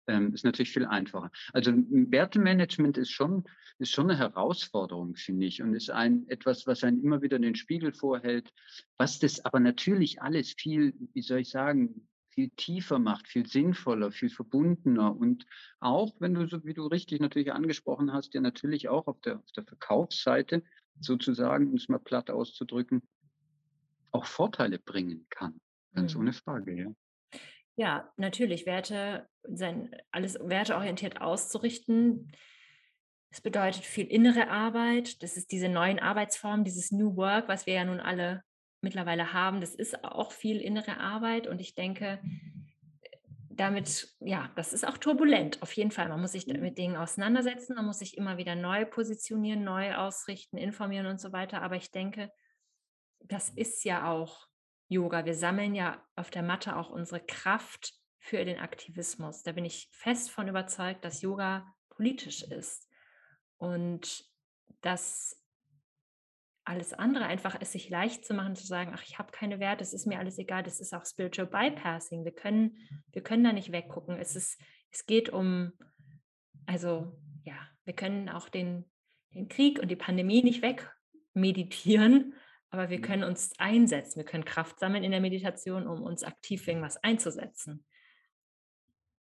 Ähm, 0.07 0.35
ist 0.35 0.44
natürlich 0.44 0.71
viel 0.71 0.85
einfacher. 0.85 1.31
Also 1.55 1.73
Wertemanagement 1.73 2.99
ist 2.99 3.11
schon, 3.11 3.44
ist 3.79 3.90
schon 3.92 4.11
eine 4.11 4.18
Herausforderung, 4.18 5.16
finde 5.16 5.47
ich. 5.47 5.62
Und 5.62 5.75
ist 5.75 5.90
ein 5.90 6.29
etwas, 6.29 6.66
was 6.66 6.85
einen 6.85 7.03
immer 7.03 7.23
wieder 7.23 7.38
den 7.38 7.55
Spiegel 7.55 7.94
vorhält, 7.94 8.53
was 8.99 9.18
das 9.18 9.42
aber 9.47 9.61
natürlich 9.61 10.21
alles 10.21 10.53
viel, 10.59 10.94
wie 11.14 11.23
soll 11.23 11.40
ich 11.40 11.49
sagen, 11.49 12.07
viel 12.38 12.51
tiefer 12.51 12.99
macht, 12.99 13.27
viel 13.27 13.47
sinnvoller, 13.47 14.12
viel 14.12 14.31
verbundener 14.31 15.16
und 15.16 15.44
auch, 15.81 16.14
wenn 16.21 16.35
du 16.35 16.47
so, 16.47 16.64
wie 16.64 16.75
du 16.75 16.87
richtig 16.87 17.21
natürlich 17.21 17.53
angesprochen 17.53 18.12
hast, 18.12 18.33
ja 18.33 18.40
natürlich 18.40 18.88
auch 18.88 19.09
auf 19.09 19.21
der, 19.23 19.38
auf 19.38 19.53
der 19.57 19.64
Verkaufsseite 19.64 20.62
sozusagen, 21.01 21.69
um 21.69 21.75
es 21.77 21.89
mal 21.89 21.99
platt 21.99 22.31
auszudrücken, 22.31 23.03
auch 24.11 24.27
Vorteile 24.27 24.79
bringen 24.79 25.27
kann. 25.31 25.61
Ganz 25.95 26.15
Mhm. 26.15 26.21
ohne 26.21 26.33
Frage, 26.33 26.75
ja. 26.75 26.93
Ja, 27.77 28.13
natürlich, 28.17 28.67
Werte, 28.67 29.29
sein, 29.45 29.95
alles 30.11 30.39
werteorientiert 30.41 31.21
auszurichten. 31.21 32.33
Das 33.31 33.41
bedeutet 33.41 33.85
viel 33.85 34.07
innere 34.07 34.49
Arbeit. 34.49 35.23
Das 35.23 35.37
ist 35.37 35.53
diese 35.53 35.69
neuen 35.69 36.01
Arbeitsformen, 36.01 36.65
dieses 36.65 36.91
New 36.91 37.17
Work, 37.17 37.47
was 37.49 37.67
wir 37.67 37.75
ja 37.75 37.85
nun 37.85 38.01
alle 38.01 38.43
mittlerweile 38.81 39.33
haben. 39.33 39.61
Das 39.61 39.75
ist 39.75 40.05
auch 40.05 40.33
viel 40.33 40.61
innere 40.61 40.99
Arbeit 40.99 41.47
und 41.47 41.61
ich 41.61 41.75
denke, 41.75 42.21
damit, 43.59 44.14
ja, 44.21 44.51
das 44.55 44.73
ist 44.73 44.87
auch 44.87 44.99
turbulent, 44.99 45.61
auf 45.62 45.73
jeden 45.73 45.90
Fall. 45.90 46.09
Man 46.09 46.21
muss 46.21 46.33
sich 46.33 46.47
da 46.47 46.57
mit 46.57 46.79
Dingen 46.79 46.97
auseinandersetzen, 46.97 47.75
man 47.75 47.87
muss 47.87 47.99
sich 47.99 48.16
immer 48.16 48.37
wieder 48.37 48.55
neu 48.55 48.85
positionieren, 48.85 49.64
neu 49.64 49.94
ausrichten, 49.97 50.57
informieren 50.57 51.07
und 51.07 51.21
so 51.21 51.33
weiter. 51.33 51.61
Aber 51.62 51.77
ich 51.77 51.90
denke, 51.90 52.31
das 53.21 53.51
ist 53.51 53.85
ja 53.85 54.11
auch 54.11 54.47
Yoga. 54.88 55.25
Wir 55.25 55.35
sammeln 55.35 55.75
ja 55.75 56.03
auf 56.16 56.31
der 56.31 56.42
Matte 56.42 56.77
auch 56.77 56.90
unsere 56.90 57.21
Kraft 57.21 57.94
für 58.21 58.44
den 58.44 58.59
Aktivismus. 58.59 59.42
Da 59.42 59.53
bin 59.53 59.64
ich 59.64 59.88
fest 59.92 60.31
von 60.31 60.49
überzeugt, 60.49 61.05
dass 61.05 61.23
Yoga 61.23 61.66
politisch 61.90 62.42
ist. 62.44 62.88
Und 63.59 64.25
das 64.81 65.38
alles 66.68 66.92
andere 66.92 67.24
einfach 67.24 67.57
es 67.61 67.72
sich 67.72 67.88
leicht 67.88 68.24
zu 68.24 68.35
machen, 68.35 68.54
zu 68.54 68.66
sagen, 68.66 68.92
ach, 68.94 69.02
ich 69.02 69.18
habe 69.18 69.33
keine 69.33 69.59
Werte, 69.59 69.83
es 69.83 69.94
ist 69.94 70.07
mir 70.07 70.18
alles 70.18 70.38
egal, 70.38 70.62
das 70.62 70.81
ist 70.81 70.94
auch 70.94 71.04
Spiritual 71.04 71.46
Bypassing. 71.48 72.24
Wir 72.24 72.33
können, 72.33 72.76
wir 73.12 73.22
können 73.22 73.42
da 73.42 73.52
nicht 73.52 73.72
weggucken. 73.72 74.18
Es 74.18 74.37
ist, 74.37 74.61
es 74.90 75.07
geht 75.07 75.31
um, 75.31 75.72
also 76.66 77.18
ja, 77.44 77.57
wir 77.85 77.94
können 77.94 78.28
auch 78.28 78.50
den, 78.50 78.85
den 79.35 79.48
Krieg 79.48 79.78
und 79.81 79.90
die 79.90 79.96
Pandemie 79.96 80.42
nicht 80.42 80.62
wegmeditieren, 80.62 82.35
aber 82.70 82.90
wir 82.90 82.98
mhm. 82.98 83.02
können 83.02 83.24
uns 83.24 83.52
einsetzen, 83.59 84.18
wir 84.18 84.26
können 84.26 84.44
Kraft 84.44 84.78
sammeln 84.78 85.04
in 85.04 85.11
der 85.11 85.20
Meditation, 85.20 85.87
um 85.87 86.02
uns 86.02 86.22
aktiv 86.22 86.62
für 86.62 86.72
irgendwas 86.72 87.02
einzusetzen. 87.02 87.85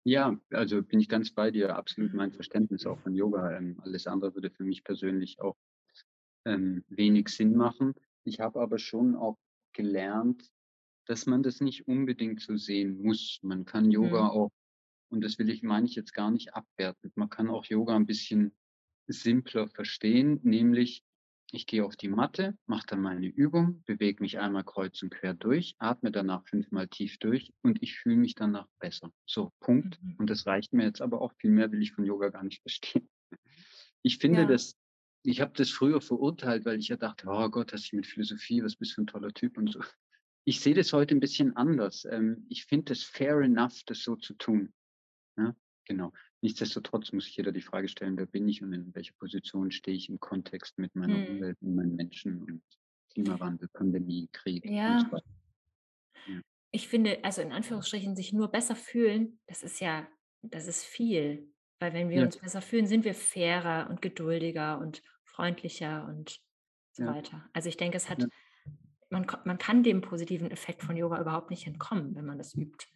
Ja, 0.04 0.39
also 0.52 0.82
bin 0.82 1.02
ich 1.02 1.10
ganz 1.10 1.32
bei 1.34 1.52
dir. 1.52 1.76
Absolut 1.76 2.13
mein 2.13 2.32
Verständnis 2.32 2.86
auch 2.86 2.97
von 3.00 3.13
Yoga. 3.13 3.58
Ähm, 3.58 3.80
alles 3.84 4.08
andere 4.08 4.34
würde 4.34 4.50
für 4.50 4.63
mich 4.63 4.84
persönlich 4.86 5.39
auch 5.41 5.58
ähm, 6.48 6.84
wenig 6.88 7.30
Sinn 7.30 7.56
machen. 7.56 7.94
Ich 8.24 8.40
habe 8.40 8.60
aber 8.62 8.80
schon 8.80 9.16
auch 9.16 9.38
gelernt, 9.74 10.50
dass 11.06 11.26
man 11.26 11.44
das 11.44 11.62
nicht 11.62 11.88
unbedingt 11.88 12.42
so 12.42 12.58
sehen 12.58 13.02
muss. 13.02 13.40
Man 13.42 13.66
kann 13.66 13.92
Yoga 13.92 14.24
mhm. 14.24 14.30
auch, 14.30 14.52
und 15.10 15.24
das 15.24 15.38
will 15.40 15.50
ich, 15.50 15.64
meine 15.64 15.86
ich 15.86 15.96
jetzt 15.96 16.14
gar 16.14 16.32
nicht 16.32 16.54
abwerten, 16.54 17.12
man 17.16 17.30
kann 17.30 17.50
auch 17.50 17.66
Yoga 17.66 17.96
ein 17.96 18.06
bisschen 18.06 18.56
simpler 19.08 19.68
verstehen, 19.68 20.40
nämlich 20.44 21.04
ich 21.52 21.66
gehe 21.66 21.86
auf 21.86 21.96
die 21.96 22.10
Matte, 22.10 22.58
mache 22.66 22.88
dann 22.88 23.02
meine 23.02 23.26
Übung, 23.26 23.82
bewege 23.86 24.22
mich 24.22 24.38
einmal 24.38 24.66
kreuz 24.66 25.02
und 25.02 25.12
quer 25.12 25.34
durch, 25.34 25.76
atme 25.78 26.12
danach 26.12 26.46
fünfmal 26.46 26.90
tief 26.90 27.20
durch 27.20 27.54
und 27.62 27.82
ich 27.82 27.98
fühle 27.98 28.18
mich 28.18 28.36
danach 28.36 28.68
besser. 28.80 29.14
So, 29.26 29.54
Punkt. 29.62 29.98
Mhm. 30.04 30.16
Und 30.18 30.30
das 30.30 30.46
reicht 30.46 30.74
mir 30.74 30.84
jetzt 30.84 31.02
aber 31.02 31.22
auch. 31.22 31.32
Viel 31.38 31.52
mehr 31.52 31.72
will 31.72 31.82
ich 31.82 31.94
von 31.94 32.04
Yoga 32.04 32.30
gar 32.30 32.44
nicht 32.44 32.62
verstehen. 32.62 33.10
Ich 34.02 34.18
finde, 34.18 34.42
ja. 34.42 34.46
dass 34.46 34.76
ich 35.28 35.42
habe 35.42 35.52
das 35.56 35.70
früher 35.70 36.00
verurteilt, 36.00 36.63
weil 36.63 36.80
ich 36.80 36.88
ja 36.88 36.96
dachte, 36.96 37.28
oh 37.28 37.50
Gott, 37.50 37.74
hast 37.74 37.92
du 37.92 37.98
mit 37.98 38.08
Philosophie, 38.08 38.63
was 38.63 38.78
bist 38.78 38.96
du 38.96 39.02
ein 39.02 39.08
toller 39.08 39.34
Typ 39.34 39.58
und 39.58 39.74
so. 39.74 39.82
Ich 40.46 40.62
sehe 40.62 40.74
das 40.74 40.94
heute 40.94 41.13
ein 41.16 41.20
bisschen 41.20 41.58
anders. 41.58 42.08
Ähm, 42.10 42.46
ich 42.48 42.63
finde 42.63 42.94
es 42.94 43.04
fair 43.04 43.42
enough, 43.42 43.84
das 43.86 44.04
so 44.04 44.16
zu 44.16 44.36
tun. 44.36 44.72
Ja, 45.38 45.54
genau. 45.84 46.13
Nichtsdestotrotz 46.40 47.12
muss 47.12 47.26
sich 47.26 47.36
jeder 47.36 47.52
die 47.52 47.62
Frage 47.62 47.90
stellen, 47.90 48.18
wer 48.18 48.26
bin 48.26 48.48
ich 48.48 48.63
und 48.63 48.72
in 48.72 48.96
welcher 48.96 49.16
Position 49.20 49.70
stehe 49.72 49.98
ich 49.98 50.08
im 50.08 50.18
Kontext 50.22 50.78
mit 50.78 50.96
meiner 50.96 51.18
hm. 51.18 51.36
Umwelt 51.36 51.58
und 51.62 51.76
meinen 51.76 51.98
Menschen 51.98 52.42
und 52.44 52.62
Klimawandel, 53.12 53.68
Pandemie, 53.68 54.30
Krieg. 54.32 54.63
Ja. 54.63 55.00
Und 55.00 55.10
so 55.10 55.18
ja. 56.28 56.42
Ich 56.72 56.88
finde, 56.88 57.22
also 57.26 57.42
in 57.42 57.52
Anführungsstrichen, 57.52 58.16
sich 58.16 58.32
nur 58.32 58.48
besser 58.48 58.78
fühlen, 58.78 59.42
das 59.48 59.62
ist 59.62 59.82
ja, 59.82 60.08
das 60.42 60.68
ist 60.68 60.86
viel. 60.86 61.52
Weil 61.80 61.94
wenn 61.94 62.10
wir 62.10 62.20
ja. 62.20 62.26
uns 62.26 62.38
besser 62.38 62.62
fühlen, 62.62 62.88
sind 62.88 63.04
wir 63.04 63.13
fairer 63.13 63.90
und 63.90 64.02
geduldiger 64.02 64.80
und 64.80 65.02
freundlicher 65.38 66.08
und 66.10 66.41
so 66.91 67.04
ja. 67.04 67.13
weiter. 67.13 67.47
Also 67.54 67.69
ich 67.69 67.78
denke, 67.78 67.95
es 67.95 68.10
hat, 68.10 68.19
ja. 68.19 68.28
man, 69.10 69.28
man 69.45 69.58
kann 69.58 69.84
dem 69.84 70.02
positiven 70.02 70.50
Effekt 70.50 70.82
von 70.82 70.97
Yoga 70.97 71.21
überhaupt 71.21 71.52
nicht 71.52 71.67
entkommen, 71.67 72.15
wenn 72.15 72.26
man 72.26 72.39
das 72.39 72.56
übt. 72.56 72.88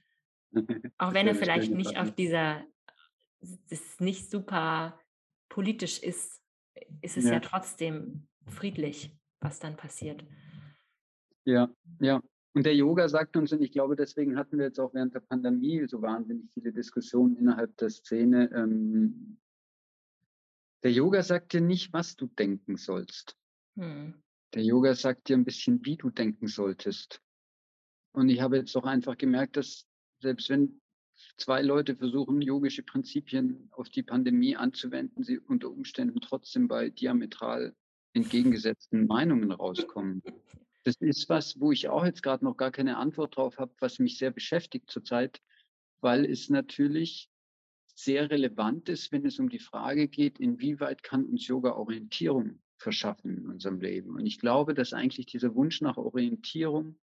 Auch 0.97 1.13
wenn 1.13 1.27
er 1.27 1.35
vielleicht 1.35 1.71
nicht 1.71 1.97
auf 1.97 2.11
dieser, 2.11 2.63
das 3.69 3.99
nicht 3.99 4.29
super 4.29 4.99
politisch 5.49 5.99
ist, 5.99 6.41
ist 7.01 7.17
es 7.17 7.25
ja, 7.25 7.39
trotzdem 7.39 8.27
friedlich, 8.47 9.15
was 9.39 9.59
dann 9.59 9.77
passiert. 9.77 10.25
Ja, 11.45 11.69
ja. 11.99 12.21
Und 12.53 12.65
der 12.65 12.75
Yoga 12.75 13.07
sagt 13.07 13.37
uns, 13.37 13.53
und 13.53 13.61
ich 13.61 13.71
glaube, 13.71 13.95
deswegen 13.95 14.37
hatten 14.37 14.57
wir 14.57 14.65
jetzt 14.65 14.79
auch 14.79 14.93
während 14.93 15.13
der 15.13 15.21
Pandemie 15.21 15.87
so 15.87 16.01
wahnsinnig 16.01 16.51
viele 16.51 16.73
Diskussionen 16.73 17.37
innerhalb 17.37 17.77
der 17.77 17.89
Szene. 17.89 18.51
Ähm, 18.53 19.30
der 20.83 20.91
Yoga 20.91 21.23
sagt 21.23 21.53
dir 21.53 21.61
nicht, 21.61 21.93
was 21.93 22.15
du 22.15 22.27
denken 22.27 22.77
sollst. 22.77 23.37
Hm. 23.77 24.21
Der 24.53 24.63
Yoga 24.63 24.95
sagt 24.95 25.29
dir 25.29 25.37
ein 25.37 25.45
bisschen, 25.45 25.85
wie 25.85 25.95
du 25.95 26.09
denken 26.09 26.47
solltest. 26.47 27.21
Und 28.13 28.29
ich 28.29 28.41
habe 28.41 28.57
jetzt 28.57 28.75
auch 28.75 28.85
einfach 28.85 29.17
gemerkt, 29.17 29.57
dass 29.57 29.87
selbst 30.19 30.49
wenn 30.49 30.81
zwei 31.37 31.61
Leute 31.61 31.95
versuchen, 31.95 32.41
yogische 32.41 32.83
Prinzipien 32.83 33.69
auf 33.71 33.89
die 33.89 34.03
Pandemie 34.03 34.55
anzuwenden, 34.55 35.23
sie 35.23 35.39
unter 35.39 35.69
Umständen 35.69 36.19
trotzdem 36.19 36.67
bei 36.67 36.89
diametral 36.89 37.75
entgegengesetzten 38.13 39.07
Meinungen 39.07 39.51
rauskommen. 39.51 40.21
Das 40.83 40.95
ist 40.99 41.29
was, 41.29 41.59
wo 41.59 41.71
ich 41.71 41.87
auch 41.87 42.03
jetzt 42.03 42.23
gerade 42.23 42.43
noch 42.43 42.57
gar 42.57 42.71
keine 42.71 42.97
Antwort 42.97 43.37
drauf 43.37 43.57
habe, 43.57 43.73
was 43.79 43.99
mich 43.99 44.17
sehr 44.17 44.31
beschäftigt 44.31 44.89
zurzeit, 44.89 45.41
weil 46.01 46.25
es 46.25 46.49
natürlich 46.49 47.30
sehr 47.95 48.29
relevant 48.29 48.89
ist, 48.89 49.11
wenn 49.11 49.25
es 49.25 49.39
um 49.39 49.49
die 49.49 49.59
Frage 49.59 50.07
geht, 50.07 50.39
inwieweit 50.39 51.03
kann 51.03 51.25
uns 51.25 51.47
Yoga 51.47 51.73
Orientierung 51.73 52.61
verschaffen 52.77 53.37
in 53.37 53.47
unserem 53.47 53.79
Leben. 53.79 54.15
Und 54.15 54.25
ich 54.25 54.39
glaube, 54.39 54.73
dass 54.73 54.93
eigentlich 54.93 55.27
dieser 55.27 55.55
Wunsch 55.55 55.81
nach 55.81 55.97
Orientierung 55.97 56.97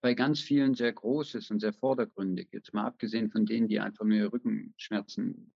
bei 0.00 0.14
ganz 0.14 0.40
vielen 0.40 0.74
sehr 0.74 0.92
groß 0.92 1.34
ist 1.34 1.50
und 1.50 1.60
sehr 1.60 1.72
vordergründig. 1.72 2.48
Jetzt 2.52 2.72
mal 2.72 2.86
abgesehen 2.86 3.30
von 3.30 3.44
denen, 3.44 3.66
die 3.66 3.80
einfach 3.80 4.04
nur 4.04 4.32
Rückenschmerzen 4.32 5.52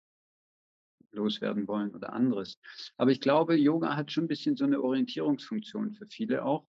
loswerden 1.12 1.66
wollen 1.68 1.94
oder 1.94 2.12
anderes. 2.12 2.58
Aber 2.96 3.10
ich 3.10 3.20
glaube, 3.20 3.56
Yoga 3.56 3.96
hat 3.96 4.12
schon 4.12 4.24
ein 4.24 4.28
bisschen 4.28 4.56
so 4.56 4.64
eine 4.64 4.80
Orientierungsfunktion 4.80 5.92
für 5.92 6.06
viele 6.06 6.44
auch. 6.44 6.66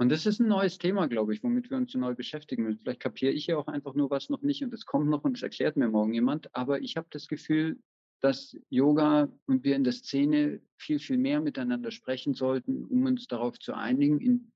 Und 0.00 0.10
das 0.10 0.26
ist 0.26 0.38
ein 0.38 0.46
neues 0.46 0.78
Thema, 0.78 1.08
glaube 1.08 1.34
ich, 1.34 1.42
womit 1.42 1.70
wir 1.70 1.76
uns 1.76 1.92
neu 1.94 2.14
beschäftigen 2.14 2.62
müssen. 2.62 2.78
Vielleicht 2.78 3.00
kapiere 3.00 3.32
ich 3.32 3.48
ja 3.48 3.56
auch 3.56 3.66
einfach 3.66 3.94
nur 3.94 4.10
was 4.10 4.30
noch 4.30 4.42
nicht 4.42 4.62
und 4.62 4.72
es 4.72 4.86
kommt 4.86 5.08
noch 5.08 5.24
und 5.24 5.36
es 5.36 5.42
erklärt 5.42 5.76
mir 5.76 5.88
morgen 5.88 6.14
jemand. 6.14 6.54
Aber 6.54 6.80
ich 6.80 6.96
habe 6.96 7.08
das 7.10 7.26
Gefühl, 7.26 7.78
dass 8.20 8.56
Yoga 8.68 9.28
und 9.46 9.64
wir 9.64 9.74
in 9.74 9.82
der 9.82 9.92
Szene 9.92 10.60
viel, 10.76 11.00
viel 11.00 11.18
mehr 11.18 11.40
miteinander 11.40 11.90
sprechen 11.90 12.34
sollten, 12.34 12.84
um 12.84 13.04
uns 13.06 13.26
darauf 13.26 13.58
zu 13.58 13.74
einigen, 13.74 14.46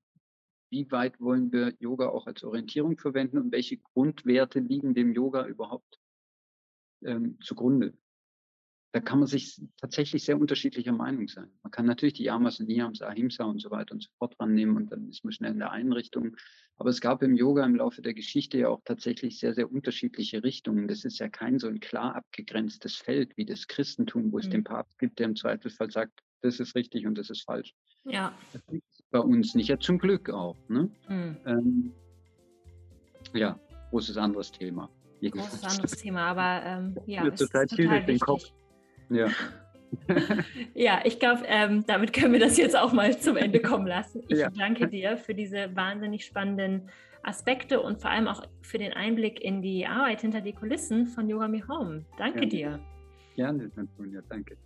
inwieweit 0.71 1.21
wollen 1.21 1.51
wir 1.51 1.75
Yoga 1.81 2.09
auch 2.09 2.27
als 2.27 2.45
Orientierung 2.45 2.97
verwenden 2.97 3.39
und 3.39 3.53
welche 3.53 3.79
Grundwerte 3.79 4.61
liegen 4.61 4.95
dem 4.95 5.13
Yoga 5.13 5.47
überhaupt 5.47 5.99
ähm, 7.05 7.39
zugrunde 7.41 7.95
da 8.93 9.01
kann 9.01 9.21
man 9.21 9.27
sich 9.27 9.61
tatsächlich 9.79 10.23
sehr 10.23 10.39
unterschiedlicher 10.39 10.93
Meinung 10.93 11.27
sein. 11.27 11.51
Man 11.63 11.71
kann 11.71 11.87
natürlich 11.87 12.13
die 12.13 12.25
Yamas 12.25 12.61
und 12.61 12.69
Niyams, 12.69 13.01
Ahimsa 13.01 13.45
und 13.45 13.59
so 13.59 13.71
weiter 13.71 13.95
und 13.95 14.03
so 14.03 14.11
fort 14.19 14.39
rannehmen 14.39 14.77
und 14.77 14.93
dann 14.93 15.09
ist 15.09 15.25
man 15.25 15.33
schnell 15.33 15.53
in 15.53 15.59
der 15.59 15.71
Einrichtung. 15.71 16.37
Aber 16.77 16.91
es 16.91 17.01
gab 17.01 17.23
im 17.23 17.35
Yoga 17.35 17.65
im 17.65 17.77
Laufe 17.77 18.03
der 18.03 18.13
Geschichte 18.13 18.59
ja 18.59 18.69
auch 18.69 18.83
tatsächlich 18.85 19.39
sehr, 19.39 19.55
sehr 19.55 19.73
unterschiedliche 19.73 20.45
Richtungen. 20.45 20.89
Das 20.89 21.05
ist 21.05 21.19
ja 21.21 21.31
kein 21.31 21.59
so 21.59 21.69
ein 21.69 21.81
klar 21.81 22.17
abgegrenztes 22.17 22.97
Feld 22.97 23.35
wie 23.37 23.47
das 23.47 23.67
Christentum, 23.67 24.31
wo 24.31 24.39
es 24.39 24.47
mhm. 24.47 24.51
den 24.51 24.65
Papst 24.65 24.99
gibt, 24.99 25.19
der 25.19 25.27
im 25.27 25.37
Zweifelsfall 25.37 25.91
sagt, 25.91 26.21
das 26.43 26.61
ist 26.61 26.75
richtig 26.75 27.07
und 27.07 27.17
das 27.17 27.31
ist 27.31 27.43
falsch. 27.43 27.75
Ja. 28.05 28.35
Das 28.53 28.67
gibt 28.67 28.85
es 28.91 29.03
bei 29.11 29.21
uns 29.21 29.55
nicht. 29.55 29.69
Ja, 29.69 29.79
zum 29.79 29.99
Glück 29.99 30.29
auch. 30.29 30.57
Ne? 30.69 30.91
Mhm. 31.09 31.37
Ähm, 31.47 31.93
ja, 33.33 33.59
großes 33.91 34.19
anderes 34.19 34.53
Thema. 34.53 34.91
Großes 35.23 35.63
anderes 35.63 35.93
Thema, 35.93 36.27
aber 36.27 36.67
ähm, 36.67 36.99
ja, 37.07 37.25
ist 37.29 37.39
total, 37.39 37.71
wichtig. 37.71 38.21
Kopf 38.21 38.53
ja. 39.13 39.29
ja, 40.75 41.01
ich 41.05 41.19
glaube, 41.19 41.43
ähm, 41.47 41.85
damit 41.87 42.13
können 42.13 42.33
wir 42.33 42.41
das 42.41 42.57
jetzt 42.57 42.77
auch 42.77 42.93
mal 42.93 43.19
zum 43.19 43.37
Ende 43.37 43.61
kommen 43.61 43.87
lassen. 43.87 44.23
Ich 44.29 44.39
ja. 44.39 44.51
danke 44.51 44.89
dir 44.89 45.17
für 45.17 45.35
diese 45.35 45.75
wahnsinnig 45.77 46.25
spannenden 46.25 46.89
Aspekte 47.23 47.81
und 47.81 48.01
vor 48.01 48.11
allem 48.11 48.27
auch 48.27 48.43
für 48.63 48.79
den 48.79 48.93
Einblick 48.93 49.41
in 49.41 49.63
die 49.63 49.87
Arbeit 49.87 50.23
hinter 50.23 50.41
die 50.41 50.53
Kulissen 50.53 51.07
von 51.07 51.29
Yoga 51.29 51.49
Me 51.49 51.67
Home. 51.69 52.05
Danke 52.19 52.41
Gerne. 52.41 52.49
dir. 52.49 52.81
Gerne, 53.37 53.71
Antonia, 53.77 54.23
danke. 54.29 54.57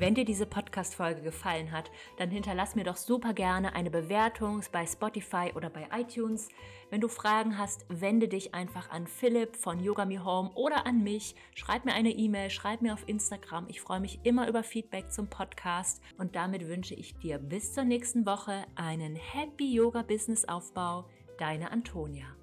Wenn 0.00 0.14
dir 0.14 0.24
diese 0.24 0.46
Podcast-Folge 0.46 1.20
gefallen 1.20 1.72
hat, 1.72 1.90
dann 2.16 2.30
hinterlass 2.30 2.74
mir 2.74 2.84
doch 2.84 2.96
super 2.96 3.34
gerne 3.34 3.74
eine 3.74 3.90
Bewertung 3.90 4.62
bei 4.72 4.86
Spotify 4.86 5.52
oder 5.54 5.68
bei 5.68 5.88
iTunes. 5.92 6.48
Wenn 6.88 7.02
du 7.02 7.08
Fragen 7.08 7.58
hast, 7.58 7.84
wende 7.90 8.26
dich 8.26 8.54
einfach 8.54 8.88
an 8.88 9.06
Philipp 9.06 9.56
von 9.56 9.78
Yoga 9.78 10.06
Me 10.06 10.24
Home 10.24 10.52
oder 10.54 10.86
an 10.86 11.02
mich. 11.02 11.34
Schreib 11.54 11.84
mir 11.84 11.92
eine 11.92 12.12
E-Mail, 12.12 12.48
schreib 12.48 12.80
mir 12.80 12.94
auf 12.94 13.06
Instagram. 13.06 13.66
Ich 13.68 13.82
freue 13.82 14.00
mich 14.00 14.20
immer 14.22 14.48
über 14.48 14.62
Feedback 14.62 15.12
zum 15.12 15.28
Podcast. 15.28 16.00
Und 16.16 16.34
damit 16.34 16.66
wünsche 16.66 16.94
ich 16.94 17.18
dir 17.18 17.36
bis 17.36 17.74
zur 17.74 17.84
nächsten 17.84 18.24
Woche 18.24 18.64
einen 18.76 19.16
Happy 19.16 19.70
Yoga 19.70 20.00
Business 20.00 20.46
Aufbau. 20.46 21.10
Deine 21.36 21.70
Antonia. 21.72 22.39